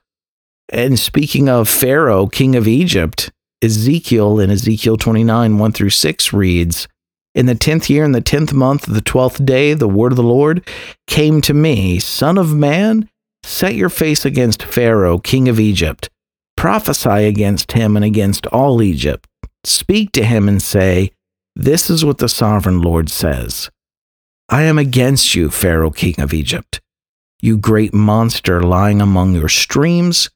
And 0.71 0.99
speaking 1.01 1.49
of 1.49 1.69
Pharaoh, 1.69 2.29
king 2.29 2.55
of 2.55 2.69
Egypt, 2.69 3.33
Ezekiel 3.61 4.39
in 4.39 4.51
Ezekiel 4.51 4.97
29, 4.97 5.59
1 5.59 5.73
through 5.73 5.91
6 5.91 6.33
reads, 6.33 6.87
In 7.35 7.47
the 7.47 7.57
tenth 7.57 7.91
year, 7.91 8.05
in 8.05 8.13
the 8.13 8.21
tenth 8.21 8.53
month, 8.53 8.87
the 8.87 9.01
twelfth 9.01 9.45
day, 9.45 9.75
the 9.75 9.89
word 9.89 10.13
of 10.13 10.17
the 10.17 10.23
Lord 10.23 10.67
came 11.09 11.41
to 11.43 11.53
me, 11.53 11.99
Son 11.99 12.39
of 12.39 12.55
man, 12.55 13.09
set 13.43 13.75
your 13.75 13.89
face 13.89 14.25
against 14.25 14.63
Pharaoh, 14.63 15.19
king 15.19 15.49
of 15.49 15.59
Egypt. 15.59 16.09
Prophesy 16.57 17.25
against 17.25 17.73
him 17.73 17.97
and 17.97 18.05
against 18.05 18.47
all 18.47 18.81
Egypt. 18.81 19.27
Speak 19.65 20.13
to 20.13 20.25
him 20.25 20.49
and 20.49 20.63
say, 20.63 21.11
This 21.57 21.91
is 21.91 22.05
what 22.05 22.19
the 22.19 22.29
sovereign 22.29 22.81
Lord 22.81 23.11
says 23.11 23.71
I 24.49 24.63
am 24.63 24.79
against 24.79 25.35
you, 25.35 25.51
Pharaoh, 25.51 25.91
king 25.91 26.15
of 26.21 26.33
Egypt. 26.33 26.81
You 27.43 27.57
great 27.57 27.93
monster 27.93 28.63
lying 28.63 29.01
among 29.01 29.35
your 29.35 29.49
streams 29.49 30.31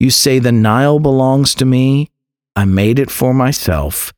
you 0.00 0.10
say 0.10 0.38
the 0.38 0.52
Nile 0.52 1.00
belongs 1.00 1.54
to 1.56 1.64
me. 1.64 2.10
I 2.54 2.64
made 2.64 2.98
it 2.98 3.10
for 3.10 3.34
myself. 3.34 4.12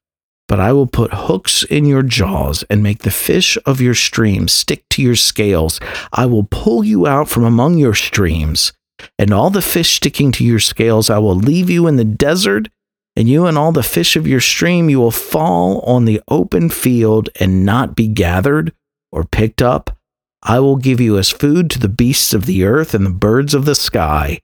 But 0.47 0.61
I 0.61 0.73
will 0.73 0.87
put 0.87 1.13
hooks 1.13 1.63
in 1.63 1.85
your 1.85 2.03
jaws 2.03 2.65
and 2.69 2.83
make 2.83 3.01
the 3.01 3.11
fish 3.11 3.57
of 3.65 3.81
your 3.81 3.95
streams 3.95 4.53
stick 4.53 4.85
to 4.91 5.03
your 5.03 5.15
scales. 5.15 5.79
I 6.13 6.27
will 6.27 6.45
pull 6.45 6.83
you 6.83 7.07
out 7.07 7.29
from 7.29 7.45
among 7.45 7.79
your 7.79 7.95
streams, 7.95 8.73
and 9.19 9.33
all 9.33 9.51
the 9.51 9.63
fish 9.63 9.95
sticking 9.95 10.33
to 10.33 10.45
your 10.45 10.59
scales 10.59 11.09
I 11.09 11.19
will 11.19 11.37
leave 11.37 11.71
you 11.71 11.87
in 11.87 11.97
the 11.97 12.05
desert, 12.05 12.69
and 13.15 13.29
you 13.29 13.47
and 13.47 13.57
all 13.57 13.71
the 13.71 13.83
fish 13.83 14.17
of 14.17 14.27
your 14.27 14.41
stream 14.41 14.91
you 14.91 14.99
will 14.99 15.13
fall 15.13 15.81
on 15.83 16.05
the 16.05 16.21
open 16.29 16.69
field 16.69 17.29
and 17.39 17.65
not 17.65 17.95
be 17.95 18.09
gathered 18.09 18.73
or 19.13 19.25
picked 19.25 19.63
up. 19.63 19.97
I 20.43 20.59
will 20.59 20.77
give 20.77 21.01
you 21.01 21.17
as 21.17 21.31
food 21.31 21.71
to 21.71 21.79
the 21.79 21.89
beasts 21.89 22.35
of 22.35 22.47
the 22.47 22.65
earth 22.65 22.93
and 22.93 23.07
the 23.07 23.11
birds 23.11 23.55
of 23.55 23.67
the 23.67 23.75
sky 23.75 24.41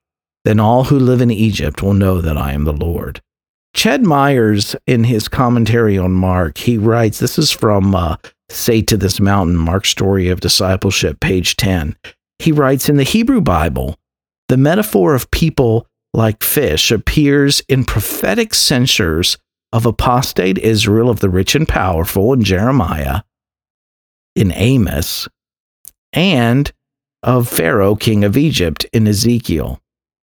then 0.47 0.61
all 0.61 0.85
who 0.85 0.99
live 0.99 1.21
in 1.21 1.31
Egypt 1.31 1.83
will 1.83 1.93
know 1.93 2.21
that 2.21 2.37
I 2.37 2.53
am 2.53 2.65
the 2.65 2.73
Lord. 2.73 3.21
Ched 3.77 4.05
Myers, 4.05 4.77
in 4.87 5.03
his 5.03 5.27
commentary 5.27 5.99
on 5.99 6.13
Mark, 6.13 6.59
he 6.59 6.79
writes 6.79 7.19
this 7.19 7.37
is 7.37 7.51
from 7.51 7.97
uh, 7.97 8.17
Say 8.49 8.81
to 8.83 8.97
This 8.97 9.19
Mountain, 9.19 9.57
Mark's 9.57 9.89
Story 9.89 10.29
of 10.29 10.41
Discipleship, 10.41 11.19
page 11.19 11.57
10. 11.57 11.97
He 12.39 12.53
writes 12.53 12.89
In 12.89 12.97
the 12.97 13.03
Hebrew 13.03 13.41
Bible, 13.41 13.97
the 14.49 14.57
metaphor 14.57 15.17
of 15.17 15.33
people 15.33 15.89
like 16.15 16.45
fish 16.45 16.93
appears 16.93 17.61
in 17.69 17.85
prophetic 17.85 18.55
censures 18.55 19.37
of 19.73 19.85
apostate 19.85 20.59
Israel 20.59 21.11
of 21.11 21.19
the 21.19 21.29
rich 21.29 21.57
and 21.57 21.67
powerful 21.67 22.33
in 22.33 22.45
Jeremiah, 22.45 23.23
in 24.37 24.53
Amos, 24.53 25.27
and 26.13 26.73
of 27.25 27.49
Pharaoh, 27.49 27.97
king 27.97 28.23
of 28.23 28.37
Egypt, 28.37 28.87
in 28.93 29.09
Ezekiel. 29.09 29.81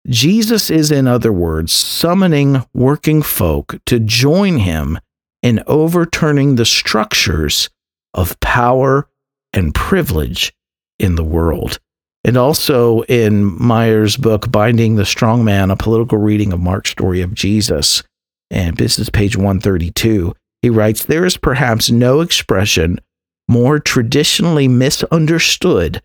Jesus 0.06 0.70
is, 0.70 0.90
in 0.90 1.06
other 1.06 1.32
words, 1.32 1.72
summoning 1.72 2.64
working 2.74 3.22
folk 3.22 3.76
to 3.86 3.98
join 3.98 4.58
him 4.58 4.98
in 5.42 5.62
overturning 5.66 6.56
the 6.56 6.66
structures 6.66 7.70
of 8.12 8.38
power 8.40 9.08
and 9.52 9.74
privilege 9.74 10.52
in 10.98 11.16
the 11.16 11.24
world. 11.24 11.78
And 12.24 12.36
also 12.36 13.02
in 13.02 13.44
Myers' 13.62 14.16
book, 14.16 14.50
Binding 14.50 14.96
the 14.96 15.04
Strong 15.04 15.44
Man, 15.44 15.70
a 15.70 15.76
political 15.76 16.18
reading 16.18 16.52
of 16.52 16.60
Mark's 16.60 16.90
story 16.90 17.20
of 17.20 17.34
Jesus. 17.34 18.02
And 18.50 18.76
this 18.76 18.98
is 18.98 19.10
page 19.10 19.36
132. 19.36 20.34
He 20.62 20.70
writes, 20.70 21.04
There 21.04 21.26
is 21.26 21.36
perhaps 21.36 21.90
no 21.90 22.20
expression 22.20 23.00
more 23.48 23.78
traditionally 23.78 24.68
misunderstood 24.68 26.02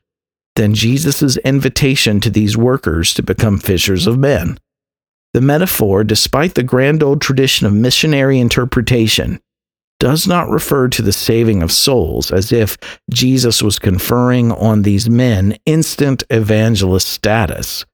than 0.59 0.73
Jesus' 0.73 1.37
invitation 1.37 2.19
to 2.19 2.29
these 2.29 2.57
workers 2.57 3.13
to 3.13 3.23
become 3.23 3.59
fishers 3.59 4.05
of 4.05 4.17
men. 4.17 4.59
The 5.33 5.39
metaphor, 5.39 6.03
despite 6.03 6.55
the 6.55 6.63
grand 6.63 7.01
old 7.01 7.21
tradition 7.21 7.65
of 7.65 7.71
missionary 7.71 8.41
interpretation, 8.41 9.39
does 10.01 10.27
not 10.27 10.49
refer 10.49 10.89
to 10.89 11.01
the 11.01 11.13
saving 11.13 11.63
of 11.63 11.71
souls 11.71 12.29
as 12.29 12.51
if 12.51 12.77
Jesus 13.09 13.63
was 13.63 13.79
conferring 13.79 14.51
on 14.51 14.81
these 14.81 15.09
men 15.09 15.55
instant 15.65 16.23
evangelist 16.29 17.07
status. 17.07 17.85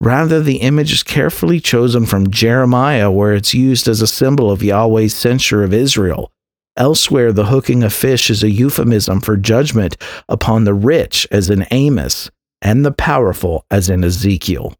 Rather, 0.00 0.42
the 0.42 0.62
image 0.62 0.92
is 0.92 1.04
carefully 1.04 1.60
chosen 1.60 2.06
from 2.06 2.32
Jeremiah, 2.32 3.10
where 3.12 3.34
it's 3.34 3.54
used 3.54 3.86
as 3.86 4.02
a 4.02 4.08
symbol 4.08 4.50
of 4.50 4.64
Yahweh's 4.64 5.14
censure 5.14 5.62
of 5.62 5.72
Israel. 5.72 6.32
Elsewhere, 6.80 7.30
the 7.30 7.46
hooking 7.46 7.82
of 7.82 7.92
fish 7.92 8.30
is 8.30 8.42
a 8.42 8.48
euphemism 8.48 9.20
for 9.20 9.36
judgment 9.36 9.98
upon 10.30 10.64
the 10.64 10.72
rich, 10.72 11.28
as 11.30 11.50
in 11.50 11.66
Amos, 11.70 12.30
and 12.62 12.86
the 12.86 12.90
powerful, 12.90 13.66
as 13.70 13.90
in 13.90 14.02
Ezekiel. 14.02 14.74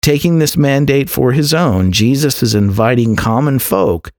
Taking 0.00 0.38
this 0.38 0.56
mandate 0.56 1.10
for 1.10 1.32
his 1.32 1.52
own, 1.52 1.92
Jesus 1.92 2.42
is 2.42 2.54
inviting 2.54 3.14
common 3.14 3.58
folk 3.58 4.10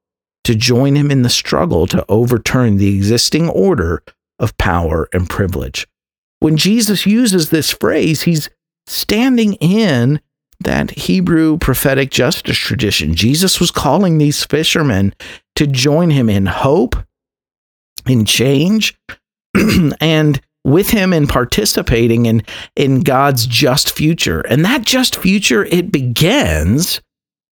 to 0.44 0.53
join 0.53 0.96
him 0.96 1.10
in 1.10 1.24
the 1.24 1.29
struggle 1.29 1.88
to 1.88 2.05
overturn 2.08 2.77
the 2.77 2.96
existing 2.96 3.50
order 3.50 4.03
of 4.38 4.55
power 4.58 5.10
and 5.12 5.27
privilege. 5.27 5.88
When 6.41 6.58
Jesus 6.58 7.08
uses 7.08 7.50
this 7.50 7.72
phrase, 7.72 8.22
he's 8.22 8.51
standing 8.86 9.55
in 9.55 10.22
that 10.60 10.91
Hebrew 10.91 11.58
prophetic 11.58 12.12
justice 12.12 12.58
tradition. 12.58 13.15
Jesus 13.15 13.60
was 13.60 13.72
calling 13.72 14.20
these 14.20 14.44
fishermen 14.44 15.15
to 15.55 15.65
join 15.65 16.12
him 16.12 16.29
in 16.29 16.46
hope, 16.46 16.96
in 18.08 18.26
change, 18.26 18.98
and 20.02 20.42
with 20.64 20.90
him 20.90 21.14
in 21.14 21.28
participating 21.28 22.26
in, 22.26 22.44
in 22.76 23.02
God's 23.02 23.46
just 23.46 23.92
future. 23.92 24.42
And 24.42 24.66
that 24.66 24.84
just 24.84 25.16
future, 25.16 25.66
it 25.66 25.92
begins 25.92 27.02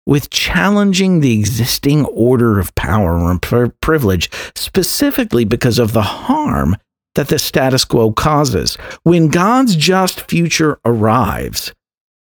with 0.06 0.30
challenging 0.32 1.20
the 1.20 1.38
existing 1.38 2.06
order 2.06 2.60
of 2.60 2.76
power 2.76 3.30
and 3.30 3.42
privilege, 3.82 4.30
specifically 4.56 5.46
because 5.46 5.80
of 5.80 5.94
the 5.94 6.02
harm 6.02 6.76
that 7.16 7.28
the 7.28 7.40
status 7.40 7.86
quo 7.86 8.12
causes. 8.12 8.76
When 9.04 9.30
God's 9.30 9.76
just 9.76 10.22
future 10.22 10.80
arrives, 10.84 11.72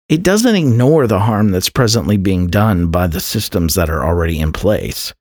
it 0.08 0.24
doesn't 0.24 0.56
ignore 0.56 1.08
the 1.08 1.20
harm 1.20 1.50
that's 1.50 1.70
presently 1.70 2.18
being 2.18 2.48
done 2.48 2.88
by 2.88 3.08
the 3.08 3.20
systems 3.20 3.76
that 3.76 3.90
are 3.90 4.06
already 4.06 4.40
in 4.40 4.54
place. 4.54 5.14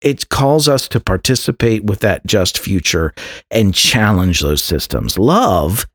It 0.00 0.28
calls 0.28 0.68
us 0.68 0.88
to 0.88 1.00
participate 1.00 1.84
with 1.84 2.00
that 2.00 2.26
just 2.26 2.58
future 2.58 3.14
and 3.50 3.74
challenge 3.74 4.40
those 4.40 4.62
systems. 4.62 5.18
Love, 5.18 5.86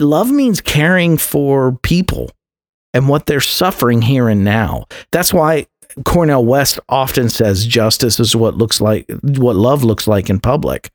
love 0.00 0.30
means 0.30 0.60
caring 0.60 1.18
for 1.18 1.78
people 1.82 2.30
and 2.94 3.08
what 3.08 3.26
they're 3.26 3.40
suffering 3.40 4.02
here 4.02 4.28
and 4.28 4.44
now. 4.44 4.86
That's 5.12 5.34
why 5.34 5.66
Cornel 6.04 6.44
West 6.44 6.80
often 6.88 7.28
says 7.28 7.66
justice 7.66 8.18
is 8.18 8.34
what 8.34 8.56
looks 8.56 8.80
like 8.80 9.06
what 9.22 9.56
love 9.56 9.84
looks 9.84 10.08
like 10.08 10.30
in 10.30 10.40
public. 10.40 10.90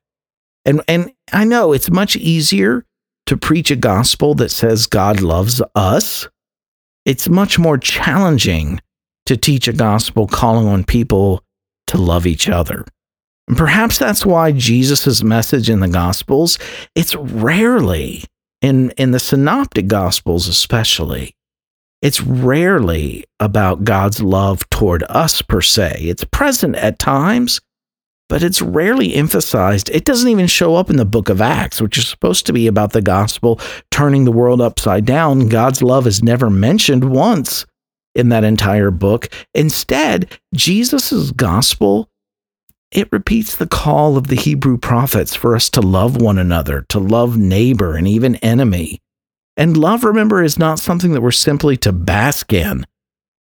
And 0.65 0.81
and 0.87 1.11
I 1.31 1.45
know 1.45 1.71
it's 1.71 1.91
much 1.91 2.15
easier 2.15 2.85
to 3.27 3.37
preach 3.37 3.71
a 3.71 3.75
gospel 3.75 4.33
that 4.35 4.49
says 4.49 4.87
God 4.87 5.21
loves 5.21 5.61
us. 5.75 6.27
It's 7.05 7.29
much 7.29 7.59
more 7.59 7.77
challenging 7.77 8.81
to 9.25 9.37
teach 9.37 9.67
a 9.67 9.73
gospel 9.73 10.27
calling 10.27 10.67
on 10.67 10.83
people 10.83 11.43
to 11.89 11.97
love 11.97 12.25
each 12.25 12.49
other. 12.49 12.85
And 13.47 13.57
perhaps 13.57 13.97
that's 13.97 14.25
why 14.25 14.51
Jesus' 14.51 15.23
message 15.23 15.69
in 15.69 15.79
the 15.79 15.87
gospels, 15.87 16.57
it's 16.95 17.15
rarely 17.15 18.23
in 18.61 18.91
in 18.91 19.11
the 19.11 19.19
synoptic 19.19 19.87
gospels 19.87 20.49
especially 20.49 21.33
it's 22.01 22.21
rarely 22.21 23.25
about 23.39 23.83
God's 23.83 24.21
love 24.21 24.69
toward 24.69 25.03
us 25.09 25.41
per 25.41 25.59
se. 25.59 25.97
It's 26.01 26.23
present 26.23 26.75
at 26.77 26.97
times, 26.97 27.59
but 28.29 28.41
it's 28.41 28.61
rarely 28.61 29.13
emphasized. 29.15 29.89
It 29.89 30.05
doesn't 30.05 30.29
even 30.29 30.47
show 30.47 30.75
up 30.75 30.89
in 30.89 30.95
the 30.95 31.03
book 31.03 31.27
of 31.27 31.41
Acts, 31.41 31.81
which 31.81 31.97
is 31.97 32.07
supposed 32.07 32.45
to 32.45 32.53
be 32.53 32.67
about 32.67 32.93
the 32.93 33.01
gospel 33.01 33.59
turning 33.91 34.23
the 34.23 34.31
world 34.31 34.61
upside 34.61 35.05
down. 35.05 35.49
God's 35.49 35.83
love 35.83 36.07
is 36.07 36.23
never 36.23 36.49
mentioned 36.49 37.03
once 37.11 37.65
in 38.15 38.29
that 38.29 38.43
entire 38.43 38.91
book. 38.91 39.29
Instead, 39.53 40.39
Jesus' 40.53 41.31
gospel 41.31 42.09
it 42.91 43.11
repeats 43.11 43.55
the 43.55 43.67
call 43.67 44.17
of 44.17 44.27
the 44.27 44.35
Hebrew 44.35 44.77
prophets 44.77 45.35
for 45.35 45.55
us 45.55 45.69
to 45.71 45.81
love 45.81 46.19
one 46.19 46.39
another, 46.39 46.81
to 46.89 46.99
love 46.99 47.37
neighbor 47.37 47.95
and 47.95 48.07
even 48.07 48.35
enemy. 48.37 48.99
And 49.55 49.77
love, 49.77 50.03
remember, 50.03 50.41
is 50.41 50.57
not 50.57 50.79
something 50.79 51.11
that 51.13 51.21
we're 51.21 51.31
simply 51.31 51.77
to 51.77 51.91
bask 51.91 52.51
in, 52.51 52.87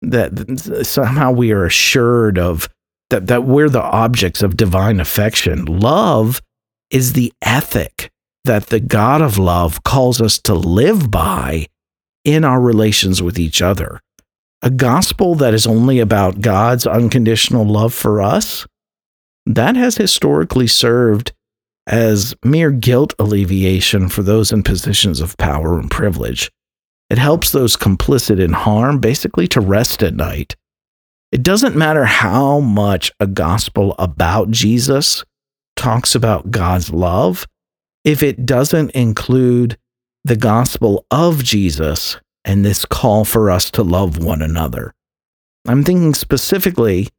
that 0.01 0.85
somehow 0.85 1.31
we 1.31 1.51
are 1.51 1.65
assured 1.65 2.37
of, 2.37 2.69
that, 3.09 3.27
that 3.27 3.43
we're 3.43 3.69
the 3.69 3.81
objects 3.81 4.41
of 4.41 4.55
divine 4.55 4.99
affection. 4.99 5.65
Love 5.65 6.41
is 6.89 7.13
the 7.13 7.33
ethic 7.41 8.11
that 8.45 8.67
the 8.67 8.79
God 8.79 9.21
of 9.21 9.37
love 9.37 9.83
calls 9.83 10.21
us 10.21 10.39
to 10.39 10.53
live 10.53 11.09
by 11.11 11.67
in 12.23 12.45
our 12.45 12.61
relations 12.61 13.21
with 13.21 13.37
each 13.37 13.61
other. 13.61 13.99
A 14.63 14.69
gospel 14.69 15.35
that 15.35 15.53
is 15.53 15.67
only 15.67 15.99
about 15.99 16.39
God's 16.39 16.87
unconditional 16.87 17.65
love 17.65 17.93
for 17.93 18.21
us, 18.21 18.65
that 19.45 19.75
has 19.75 19.97
historically 19.97 20.67
served 20.67 21.33
as 21.85 22.33
mere 22.45 22.71
guilt 22.71 23.13
alleviation 23.19 24.07
for 24.07 24.23
those 24.23 24.53
in 24.53 24.63
positions 24.63 25.19
of 25.19 25.35
power 25.35 25.77
and 25.77 25.91
privilege. 25.91 26.49
It 27.09 27.17
helps 27.17 27.51
those 27.51 27.75
complicit 27.75 28.39
in 28.39 28.53
harm 28.53 28.99
basically 28.99 29.49
to 29.49 29.59
rest 29.59 30.01
at 30.01 30.15
night. 30.15 30.55
It 31.33 31.43
doesn't 31.43 31.75
matter 31.75 32.05
how 32.05 32.61
much 32.61 33.11
a 33.19 33.27
gospel 33.27 33.95
about 33.99 34.49
Jesus 34.49 35.25
talks 35.75 36.15
about 36.15 36.51
God's 36.51 36.89
love 36.89 37.45
if 38.05 38.23
it 38.23 38.45
doesn't 38.45 38.91
include 38.91 39.77
the 40.23 40.37
gospel 40.37 41.05
of 41.11 41.43
Jesus 41.43 42.17
and 42.45 42.65
this 42.65 42.85
call 42.85 43.25
for 43.25 43.49
us 43.49 43.71
to 43.71 43.83
love 43.83 44.23
one 44.23 44.41
another. 44.41 44.93
I'm 45.67 45.83
thinking 45.83 46.13
specifically 46.13 47.09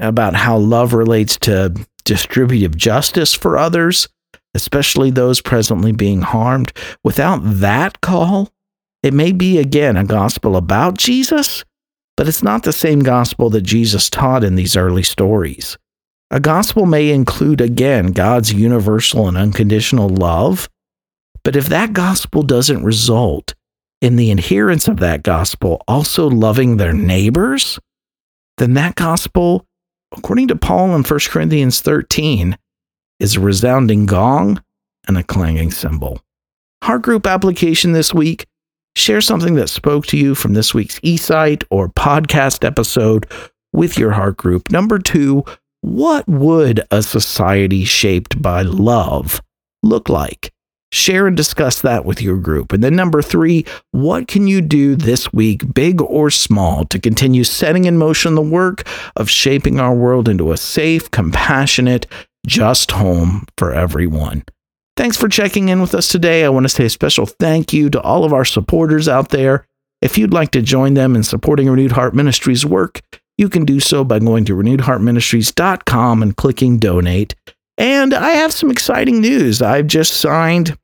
about 0.00 0.34
how 0.34 0.56
love 0.56 0.92
relates 0.92 1.36
to 1.38 1.74
distributive 2.04 2.76
justice 2.76 3.34
for 3.34 3.58
others, 3.58 4.08
especially 4.54 5.10
those 5.10 5.40
presently 5.40 5.92
being 5.92 6.22
harmed. 6.22 6.72
Without 7.04 7.40
that 7.42 8.00
call, 8.00 8.50
it 9.02 9.12
may 9.12 9.32
be 9.32 9.58
again 9.58 9.96
a 9.96 10.04
gospel 10.04 10.56
about 10.56 10.96
Jesus, 10.96 11.64
but 12.16 12.28
it's 12.28 12.42
not 12.42 12.62
the 12.62 12.72
same 12.72 13.00
gospel 13.00 13.50
that 13.50 13.62
Jesus 13.62 14.08
taught 14.08 14.44
in 14.44 14.54
these 14.54 14.76
early 14.76 15.02
stories. 15.02 15.76
A 16.30 16.40
gospel 16.40 16.86
may 16.86 17.10
include 17.10 17.60
again 17.60 18.12
God's 18.12 18.52
universal 18.52 19.28
and 19.28 19.36
unconditional 19.36 20.08
love, 20.08 20.68
but 21.44 21.56
if 21.56 21.66
that 21.66 21.92
gospel 21.92 22.42
doesn't 22.42 22.84
result 22.84 23.54
in 24.02 24.16
the 24.16 24.30
adherents 24.30 24.86
of 24.86 24.98
that 24.98 25.22
gospel 25.22 25.82
also 25.88 26.28
loving 26.28 26.76
their 26.76 26.92
neighbors, 26.92 27.78
then 28.58 28.74
that 28.74 28.96
gospel 28.96 29.66
according 30.16 30.48
to 30.48 30.56
Paul 30.56 30.94
in 30.94 31.02
1 31.02 31.20
Corinthians 31.28 31.80
13, 31.80 32.56
is 33.18 33.36
a 33.36 33.40
resounding 33.40 34.06
gong 34.06 34.62
and 35.08 35.16
a 35.16 35.22
clanging 35.22 35.70
cymbal. 35.70 36.20
Heart 36.82 37.02
group 37.02 37.26
application 37.26 37.92
this 37.92 38.12
week 38.12 38.46
share 38.96 39.20
something 39.20 39.54
that 39.54 39.68
spoke 39.68 40.06
to 40.06 40.18
you 40.18 40.34
from 40.34 40.54
this 40.54 40.74
week's 40.74 41.00
eSight 41.00 41.64
or 41.70 41.88
podcast 41.88 42.64
episode 42.64 43.26
with 43.72 43.96
your 43.96 44.10
heart 44.10 44.36
group. 44.36 44.70
Number 44.70 44.98
two, 44.98 45.44
what 45.80 46.28
would 46.28 46.82
a 46.90 47.02
society 47.02 47.84
shaped 47.84 48.40
by 48.40 48.62
love 48.62 49.40
look 49.82 50.08
like? 50.08 50.52
Share 50.92 51.26
and 51.26 51.34
discuss 51.34 51.80
that 51.80 52.04
with 52.04 52.20
your 52.20 52.36
group. 52.36 52.72
And 52.72 52.84
then 52.84 52.94
number 52.94 53.22
three, 53.22 53.64
what 53.92 54.28
can 54.28 54.46
you 54.46 54.60
do 54.60 54.94
this 54.94 55.32
week, 55.32 55.72
big 55.72 56.02
or 56.02 56.28
small, 56.28 56.84
to 56.84 56.98
continue 56.98 57.44
setting 57.44 57.86
in 57.86 57.96
motion 57.96 58.34
the 58.34 58.42
work 58.42 58.86
of 59.16 59.30
shaping 59.30 59.80
our 59.80 59.94
world 59.94 60.28
into 60.28 60.52
a 60.52 60.58
safe, 60.58 61.10
compassionate, 61.10 62.06
just 62.46 62.90
home 62.90 63.46
for 63.56 63.72
everyone? 63.72 64.44
Thanks 64.98 65.16
for 65.16 65.30
checking 65.30 65.70
in 65.70 65.80
with 65.80 65.94
us 65.94 66.08
today. 66.08 66.44
I 66.44 66.50
want 66.50 66.64
to 66.64 66.68
say 66.68 66.84
a 66.84 66.90
special 66.90 67.24
thank 67.24 67.72
you 67.72 67.88
to 67.88 68.00
all 68.02 68.24
of 68.24 68.34
our 68.34 68.44
supporters 68.44 69.08
out 69.08 69.30
there. 69.30 69.66
If 70.02 70.18
you'd 70.18 70.34
like 70.34 70.50
to 70.50 70.60
join 70.60 70.92
them 70.92 71.16
in 71.16 71.22
supporting 71.22 71.70
Renewed 71.70 71.92
Heart 71.92 72.14
Ministries 72.14 72.66
work, 72.66 73.00
you 73.38 73.48
can 73.48 73.64
do 73.64 73.80
so 73.80 74.04
by 74.04 74.18
going 74.18 74.44
to 74.44 74.54
renewedheartministries.com 74.54 76.22
and 76.22 76.36
clicking 76.36 76.78
donate. 76.78 77.34
And 77.78 78.12
I 78.12 78.32
have 78.32 78.52
some 78.52 78.70
exciting 78.70 79.22
news. 79.22 79.62
I've 79.62 79.86
just 79.86 80.12
signed 80.20 80.76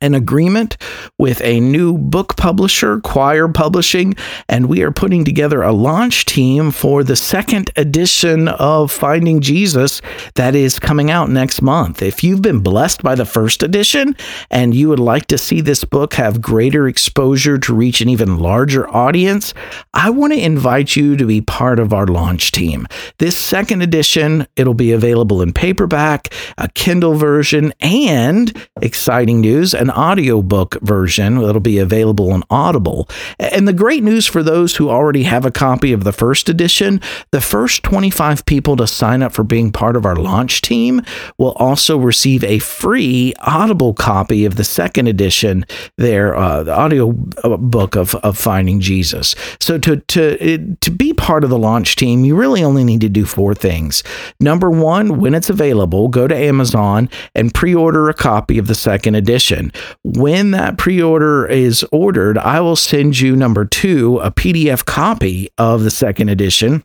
an 0.00 0.14
agreement 0.14 0.76
with 1.18 1.40
a 1.42 1.60
new 1.60 1.96
book 1.98 2.36
publisher, 2.36 3.00
Quoir 3.00 3.48
Publishing, 3.48 4.14
and 4.48 4.68
we 4.68 4.82
are 4.82 4.90
putting 4.90 5.24
together 5.24 5.62
a 5.62 5.72
launch 5.72 6.24
team 6.24 6.70
for 6.70 7.02
the 7.02 7.16
second 7.16 7.70
edition 7.76 8.48
of 8.48 8.90
Finding 8.92 9.40
Jesus 9.40 10.00
that 10.34 10.54
is 10.54 10.78
coming 10.78 11.10
out 11.10 11.30
next 11.30 11.62
month. 11.62 12.02
If 12.02 12.22
you've 12.22 12.42
been 12.42 12.60
blessed 12.60 13.02
by 13.02 13.14
the 13.14 13.24
first 13.24 13.62
edition 13.62 14.16
and 14.50 14.74
you 14.74 14.88
would 14.88 15.00
like 15.00 15.26
to 15.26 15.38
see 15.38 15.60
this 15.60 15.84
book 15.84 16.14
have 16.14 16.40
greater 16.40 16.88
exposure 16.88 17.58
to 17.58 17.74
reach 17.74 18.00
an 18.00 18.08
even 18.08 18.38
larger 18.38 18.88
audience, 18.88 19.54
I 19.94 20.10
want 20.10 20.32
to 20.32 20.38
invite 20.40 20.96
you 20.96 21.16
to 21.16 21.26
be 21.26 21.40
part 21.40 21.78
of 21.78 21.92
our 21.92 22.06
launch 22.06 22.52
team. 22.52 22.86
This 23.18 23.36
second 23.36 23.82
edition, 23.82 24.46
it'll 24.56 24.74
be 24.74 24.92
available 24.92 25.42
in 25.42 25.52
paperback, 25.52 26.32
a 26.56 26.68
Kindle 26.68 27.14
version, 27.14 27.72
and 27.80 28.56
exciting 28.80 29.40
news, 29.40 29.74
an 29.74 29.87
audiobook 29.90 30.80
version 30.80 31.36
that'll 31.36 31.60
be 31.60 31.78
available 31.78 32.32
on 32.32 32.42
Audible. 32.50 33.08
And 33.38 33.66
the 33.66 33.72
great 33.72 34.02
news 34.02 34.26
for 34.26 34.42
those 34.42 34.76
who 34.76 34.88
already 34.88 35.24
have 35.24 35.44
a 35.44 35.50
copy 35.50 35.92
of 35.92 36.04
the 36.04 36.12
first 36.12 36.48
edition, 36.48 37.00
the 37.30 37.40
first 37.40 37.82
25 37.82 38.46
people 38.46 38.76
to 38.76 38.86
sign 38.86 39.22
up 39.22 39.32
for 39.32 39.44
being 39.44 39.72
part 39.72 39.96
of 39.96 40.06
our 40.06 40.16
launch 40.16 40.62
team 40.62 41.02
will 41.36 41.52
also 41.52 41.96
receive 41.96 42.44
a 42.44 42.58
free 42.58 43.34
Audible 43.40 43.94
copy 43.94 44.44
of 44.44 44.56
the 44.56 44.64
second 44.64 45.06
edition, 45.06 45.64
their 45.96 46.36
uh, 46.36 46.62
the 46.62 46.74
audio 46.74 47.10
uh, 47.44 47.56
book 47.56 47.96
of, 47.96 48.14
of 48.16 48.36
Finding 48.36 48.80
Jesus. 48.80 49.34
So 49.60 49.78
to 49.78 49.96
to 49.96 50.76
to 50.80 50.90
be 50.90 51.12
part 51.12 51.44
of 51.44 51.50
the 51.50 51.58
launch 51.58 51.96
team, 51.96 52.24
you 52.24 52.36
really 52.36 52.62
only 52.62 52.84
need 52.84 53.00
to 53.02 53.08
do 53.08 53.24
four 53.24 53.54
things. 53.54 54.02
Number 54.40 54.70
one, 54.70 55.20
when 55.20 55.34
it's 55.34 55.50
available, 55.50 56.08
go 56.08 56.26
to 56.26 56.36
Amazon 56.36 57.08
and 57.34 57.54
pre-order 57.54 58.08
a 58.08 58.14
copy 58.14 58.58
of 58.58 58.66
the 58.66 58.74
second 58.74 59.14
edition. 59.14 59.72
When 60.04 60.50
that 60.52 60.78
pre-order 60.78 61.46
is 61.46 61.84
ordered, 61.92 62.38
I 62.38 62.60
will 62.60 62.76
send 62.76 63.18
you 63.18 63.36
number 63.36 63.64
two, 63.64 64.18
a 64.18 64.30
PDF 64.30 64.84
copy 64.84 65.48
of 65.58 65.82
the 65.82 65.90
second 65.90 66.28
edition 66.28 66.84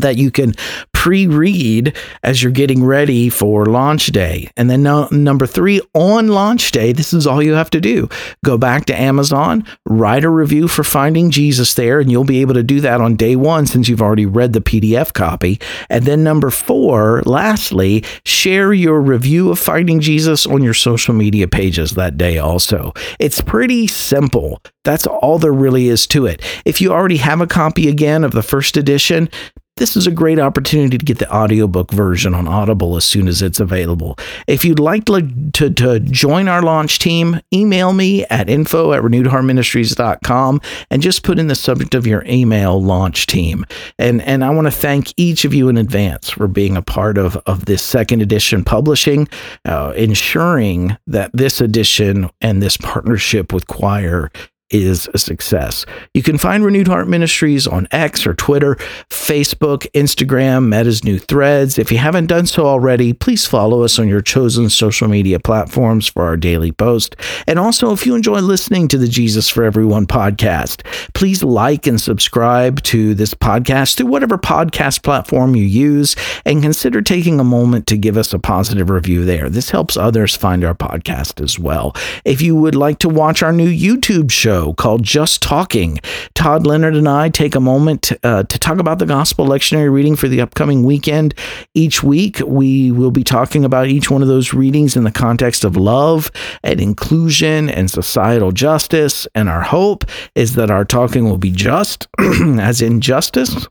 that 0.00 0.16
you 0.16 0.30
can 0.30 0.54
pre 1.02 1.26
read 1.26 1.96
as 2.22 2.42
you're 2.42 2.52
getting 2.52 2.84
ready 2.84 3.28
for 3.28 3.66
launch 3.66 4.06
day. 4.06 4.48
And 4.56 4.70
then 4.70 4.84
no, 4.84 5.08
number 5.10 5.46
three, 5.46 5.80
on 5.94 6.28
launch 6.28 6.70
day, 6.70 6.92
this 6.92 7.12
is 7.12 7.26
all 7.26 7.42
you 7.42 7.54
have 7.54 7.70
to 7.70 7.80
do 7.80 8.08
go 8.44 8.56
back 8.56 8.84
to 8.84 9.00
Amazon, 9.00 9.66
write 9.84 10.24
a 10.24 10.30
review 10.30 10.68
for 10.68 10.84
Finding 10.84 11.30
Jesus 11.30 11.74
there, 11.74 11.98
and 11.98 12.10
you'll 12.10 12.22
be 12.22 12.40
able 12.40 12.54
to 12.54 12.62
do 12.62 12.80
that 12.80 13.00
on 13.00 13.16
day 13.16 13.34
one 13.34 13.66
since 13.66 13.88
you've 13.88 14.02
already 14.02 14.26
read 14.26 14.52
the 14.52 14.60
PDF 14.60 15.12
copy. 15.12 15.60
And 15.90 16.04
then 16.04 16.22
number 16.22 16.50
four, 16.50 17.22
lastly, 17.26 18.04
share 18.24 18.72
your 18.72 19.00
review 19.00 19.50
of 19.50 19.58
Finding 19.58 20.00
Jesus 20.00 20.46
on 20.46 20.62
your 20.62 20.74
social 20.74 21.14
media 21.14 21.48
pages 21.48 21.92
that 21.92 22.16
day 22.16 22.38
also. 22.38 22.92
It's 23.18 23.40
pretty 23.40 23.88
simple. 23.88 24.62
That's 24.84 25.06
all 25.06 25.38
there 25.38 25.52
really 25.52 25.88
is 25.88 26.06
to 26.08 26.26
it. 26.26 26.42
If 26.64 26.80
you 26.80 26.92
already 26.92 27.18
have 27.18 27.40
a 27.40 27.46
copy 27.46 27.88
again 27.88 28.24
of 28.24 28.32
the 28.32 28.42
first 28.42 28.76
edition, 28.76 29.28
this 29.76 29.96
is 29.96 30.06
a 30.06 30.10
great 30.10 30.38
opportunity 30.38 30.98
to 30.98 31.04
get 31.04 31.18
the 31.18 31.34
audiobook 31.34 31.90
version 31.90 32.34
on 32.34 32.46
Audible 32.46 32.96
as 32.96 33.04
soon 33.04 33.26
as 33.26 33.42
it's 33.42 33.58
available. 33.58 34.16
If 34.46 34.64
you'd 34.64 34.78
like 34.78 35.06
to, 35.06 35.22
to, 35.54 35.70
to 35.70 35.98
join 36.00 36.46
our 36.46 36.62
launch 36.62 36.98
team, 36.98 37.40
email 37.52 37.92
me 37.92 38.24
at 38.26 38.50
info 38.50 38.92
at 38.92 39.02
renewedheartministries.com 39.02 40.60
and 40.90 41.02
just 41.02 41.22
put 41.22 41.38
in 41.38 41.48
the 41.48 41.54
subject 41.54 41.94
of 41.94 42.06
your 42.06 42.22
email 42.26 42.82
launch 42.82 43.26
team. 43.26 43.64
And, 43.98 44.20
and 44.22 44.44
I 44.44 44.50
want 44.50 44.66
to 44.66 44.70
thank 44.70 45.12
each 45.16 45.44
of 45.44 45.54
you 45.54 45.68
in 45.68 45.78
advance 45.78 46.30
for 46.30 46.46
being 46.46 46.76
a 46.76 46.82
part 46.82 47.16
of, 47.16 47.36
of 47.46 47.64
this 47.64 47.82
second 47.82 48.20
edition 48.22 48.64
publishing, 48.64 49.26
uh, 49.64 49.94
ensuring 49.96 50.96
that 51.06 51.30
this 51.32 51.60
edition 51.60 52.30
and 52.40 52.62
this 52.62 52.76
partnership 52.76 53.52
with 53.52 53.66
Quoir 53.66 54.30
is 54.72 55.08
a 55.14 55.18
success. 55.18 55.86
You 56.14 56.22
can 56.22 56.38
find 56.38 56.64
Renewed 56.64 56.88
Heart 56.88 57.06
Ministries 57.06 57.66
on 57.66 57.86
X 57.92 58.26
or 58.26 58.34
Twitter, 58.34 58.76
Facebook, 59.10 59.86
Instagram, 59.92 60.66
Meta's 60.66 61.04
new 61.04 61.18
threads. 61.18 61.78
If 61.78 61.92
you 61.92 61.98
haven't 61.98 62.26
done 62.26 62.46
so 62.46 62.66
already, 62.66 63.12
please 63.12 63.46
follow 63.46 63.82
us 63.82 63.98
on 63.98 64.08
your 64.08 64.22
chosen 64.22 64.70
social 64.70 65.08
media 65.08 65.38
platforms 65.38 66.08
for 66.08 66.24
our 66.24 66.36
daily 66.36 66.72
post. 66.72 67.14
And 67.46 67.58
also, 67.58 67.92
if 67.92 68.06
you 68.06 68.14
enjoy 68.14 68.40
listening 68.40 68.88
to 68.88 68.98
the 68.98 69.08
Jesus 69.08 69.48
for 69.48 69.64
Everyone 69.64 70.06
podcast, 70.06 70.84
please 71.12 71.42
like 71.42 71.86
and 71.86 72.00
subscribe 72.00 72.82
to 72.82 73.14
this 73.14 73.34
podcast 73.34 73.96
through 73.96 74.06
whatever 74.06 74.38
podcast 74.38 75.02
platform 75.02 75.54
you 75.54 75.64
use 75.64 76.16
and 76.44 76.62
consider 76.62 77.02
taking 77.02 77.38
a 77.38 77.44
moment 77.44 77.86
to 77.86 77.98
give 77.98 78.16
us 78.16 78.32
a 78.32 78.38
positive 78.38 78.90
review 78.90 79.24
there. 79.24 79.48
This 79.48 79.70
helps 79.70 79.96
others 79.96 80.34
find 80.34 80.64
our 80.64 80.74
podcast 80.74 81.42
as 81.42 81.58
well. 81.58 81.94
If 82.24 82.40
you 82.40 82.56
would 82.56 82.74
like 82.74 82.98
to 83.00 83.08
watch 83.08 83.42
our 83.42 83.52
new 83.52 83.70
YouTube 83.70 84.30
show, 84.30 84.61
show 84.62 84.72
called 84.74 85.02
Just 85.02 85.42
Talking. 85.42 85.98
Todd 86.34 86.66
Leonard 86.66 86.94
and 86.94 87.08
I 87.08 87.28
take 87.28 87.54
a 87.54 87.60
moment 87.60 88.12
uh, 88.22 88.44
to 88.44 88.58
talk 88.58 88.78
about 88.78 88.98
the 88.98 89.06
gospel 89.06 89.46
lectionary 89.46 89.92
reading 89.92 90.16
for 90.16 90.28
the 90.28 90.40
upcoming 90.40 90.84
weekend. 90.84 91.34
Each 91.74 92.02
week, 92.02 92.40
we 92.46 92.90
will 92.90 93.10
be 93.10 93.24
talking 93.24 93.64
about 93.64 93.88
each 93.88 94.10
one 94.10 94.22
of 94.22 94.28
those 94.28 94.54
readings 94.54 94.96
in 94.96 95.04
the 95.04 95.10
context 95.10 95.64
of 95.64 95.76
love 95.76 96.30
and 96.62 96.80
inclusion 96.80 97.68
and 97.68 97.90
societal 97.90 98.52
justice. 98.52 99.26
And 99.34 99.48
our 99.48 99.62
hope 99.62 100.04
is 100.34 100.54
that 100.54 100.70
our 100.70 100.84
talking 100.84 101.24
will 101.24 101.38
be 101.38 101.50
just, 101.50 102.06
as 102.18 102.80
in 102.80 103.00
justice 103.00 103.66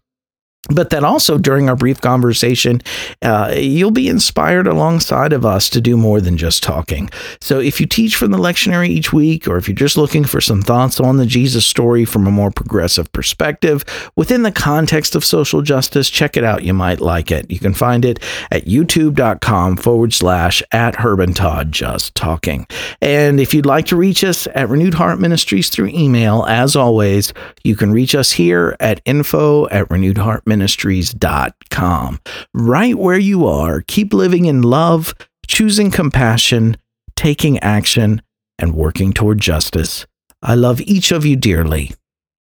but 0.73 0.89
that 0.89 1.03
also 1.03 1.38
during 1.38 1.69
our 1.69 1.75
brief 1.75 2.01
conversation, 2.01 2.81
uh, 3.21 3.53
you'll 3.57 3.91
be 3.91 4.07
inspired 4.07 4.67
alongside 4.67 5.34
of 5.34 5.45
us 5.45 5.69
to 5.69 5.81
do 5.81 5.97
more 5.97 6.21
than 6.21 6.38
just 6.38 6.63
talking. 6.63 7.10
So 7.39 7.60
if 7.60 7.79
you 7.79 7.88
teach 7.88 8.15
from 8.15 8.31
the 8.31 8.38
lectionary 8.38 8.89
each 8.89 9.13
week, 9.13 9.47
or 9.47 9.57
if 9.57 9.67
you're 9.67 9.75
just 9.75 9.97
looking 9.97 10.23
for 10.23 10.41
some 10.41 10.62
thoughts 10.62 10.99
on 10.99 11.17
the 11.17 11.25
Jesus 11.25 11.65
story 11.65 12.05
from 12.05 12.27
a 12.27 12.31
more 12.31 12.51
progressive 12.51 13.12
perspective 13.12 13.84
within 14.15 14.43
the 14.43 14.51
context 14.51 15.15
of 15.15 15.25
social 15.25 15.62
justice, 15.62 16.10
check 16.10 16.38
it 16.38 16.43
out. 16.43 16.63
You 16.63 16.73
might 16.73 17.01
like 17.01 17.31
it. 17.31 17.49
You 17.49 17.60
can 17.60 17.73
find 17.73 18.05
it 18.05 18.19
at 18.51 18.65
youtube.com 18.65 19.77
forward 19.77 20.13
slash 20.13 20.63
at 20.71 20.95
Herb 20.95 21.19
and 21.19 21.36
Todd 21.36 21.71
Just 21.71 22.15
Talking. 22.15 22.67
And 23.01 23.39
if 23.39 23.53
you'd 23.53 23.65
like 23.65 23.86
to 23.88 23.95
reach 23.95 24.23
us 24.23 24.47
at 24.55 24.69
Renewed 24.69 24.93
Heart 24.93 25.19
Ministries 25.19 25.69
through 25.69 25.88
email, 25.88 26.45
as 26.45 26.75
always, 26.75 27.34
you 27.63 27.75
can 27.75 27.91
reach 27.91 28.15
us 28.15 28.31
here 28.31 28.75
at 28.79 29.01
info 29.05 29.67
at 29.69 29.89
Renewed 29.89 30.17
Heart 30.17 30.45
ministries.com. 30.62 32.19
Right 32.54 32.95
where 32.95 33.17
you 33.17 33.47
are, 33.47 33.84
keep 33.88 34.13
living 34.13 34.45
in 34.45 34.62
love, 34.62 35.13
choosing 35.47 35.89
compassion, 35.89 36.78
taking 37.15 37.58
action, 37.60 38.21
and 38.60 38.76
working 38.76 39.12
toward 39.12 39.41
justice. 39.41 40.06
I 40.43 40.54
love 40.56 40.80
each 40.82 41.12
of 41.12 41.26
you 41.26 41.36
dearly. 41.36 41.91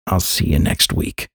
I'll 0.06 0.20
see 0.20 0.46
you 0.46 0.60
next 0.60 0.94
week. 0.94 1.28